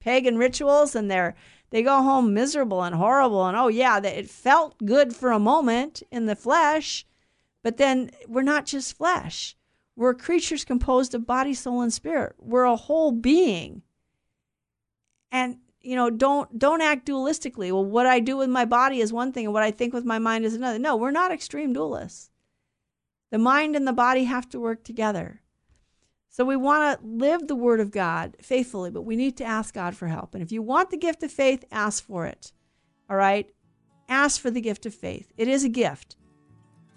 [0.00, 1.36] pagan rituals and they're
[1.70, 6.02] they go home miserable and horrible and oh yeah, it felt good for a moment
[6.10, 7.06] in the flesh,
[7.62, 9.56] but then we're not just flesh.
[9.94, 12.34] We're creatures composed of body, soul, and spirit.
[12.40, 13.82] We're a whole being.
[15.30, 17.70] And you know, don't don't act dualistically.
[17.72, 20.04] Well, what I do with my body is one thing and what I think with
[20.04, 20.78] my mind is another.
[20.78, 22.30] No, we're not extreme dualists.
[23.30, 25.42] The mind and the body have to work together.
[26.28, 29.74] So we want to live the word of God faithfully, but we need to ask
[29.74, 30.34] God for help.
[30.34, 32.52] And if you want the gift of faith, ask for it.
[33.08, 33.48] All right?
[34.08, 35.32] Ask for the gift of faith.
[35.36, 36.16] It is a gift.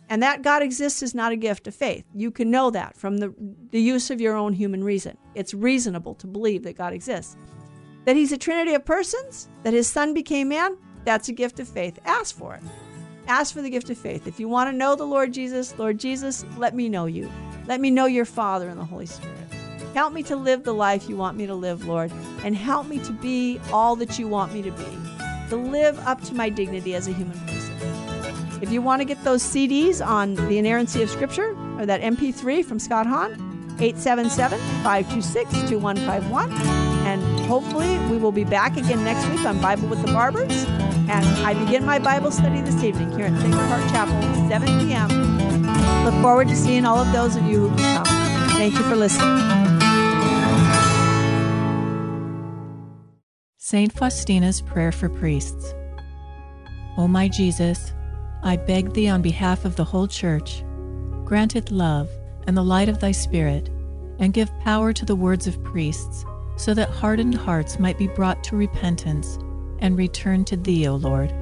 [0.10, 2.06] And that God exists is not a gift of faith.
[2.16, 3.34] You can know that from the,
[3.72, 5.18] the use of your own human reason.
[5.36, 7.38] It's reasonable to believe that God exists.
[8.08, 11.68] That he's a trinity of persons, that his son became man, that's a gift of
[11.68, 12.00] faith.
[12.06, 12.62] Ask for it.
[13.28, 14.28] Ask for the gift of faith.
[14.28, 17.30] If you want to know the Lord Jesus, Lord Jesus, let me know you.
[17.66, 19.38] Let me know your Father and the Holy Spirit.
[19.94, 22.10] Help me to live the life you want me to live, Lord,
[22.46, 24.86] and help me to be all that you want me to be,
[25.50, 27.76] to live up to my dignity as a human person.
[28.62, 32.64] If you want to get those CDs on the inerrancy of Scripture or that MP3
[32.64, 33.34] from Scott Hahn,
[33.82, 36.77] 877 526 2151.
[37.08, 40.66] And hopefully, we will be back again next week on Bible with the Barbers.
[41.08, 46.04] And I begin my Bible study this evening here at Sacred Heart Chapel, 7 p.m.
[46.04, 48.04] Look forward to seeing all of those of you who come.
[48.58, 49.38] Thank you for listening.
[53.56, 53.94] St.
[53.94, 55.74] Faustina's Prayer for Priests.
[56.98, 57.94] O my Jesus,
[58.44, 60.62] I beg thee on behalf of the whole Church,
[61.24, 62.10] grant it love
[62.48, 63.70] and the light of thy Spirit,
[64.20, 66.26] and give power to the words of priests
[66.58, 69.38] so that hardened hearts might be brought to repentance
[69.80, 71.34] and return to Thee, O Lord.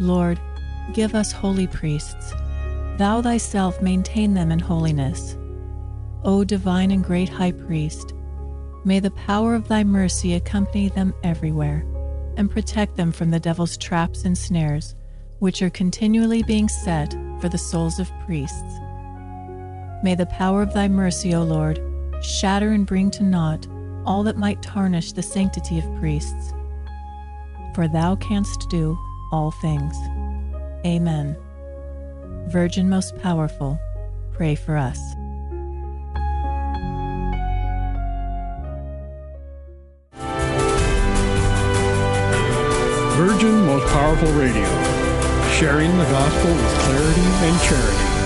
[0.00, 0.40] Lord,
[0.92, 2.32] give us holy priests.
[2.98, 5.36] Thou thyself maintain them in holiness.
[6.24, 8.12] O divine and great High Priest,
[8.84, 11.86] may the power of Thy mercy accompany them everywhere
[12.36, 14.96] and protect them from the devil's traps and snares,
[15.38, 18.78] which are continually being set for the souls of priests.
[20.02, 21.80] May the power of Thy mercy, O Lord,
[22.22, 23.66] shatter and bring to naught
[24.04, 26.52] all that might tarnish the sanctity of priests.
[27.74, 28.98] For thou canst do
[29.32, 29.96] all things.
[30.86, 31.36] Amen.
[32.48, 33.78] Virgin most powerful,
[34.32, 34.98] pray for us.
[43.18, 44.62] Virgin Most Powerful Radio,
[45.50, 48.17] sharing the gospel with clarity and charity.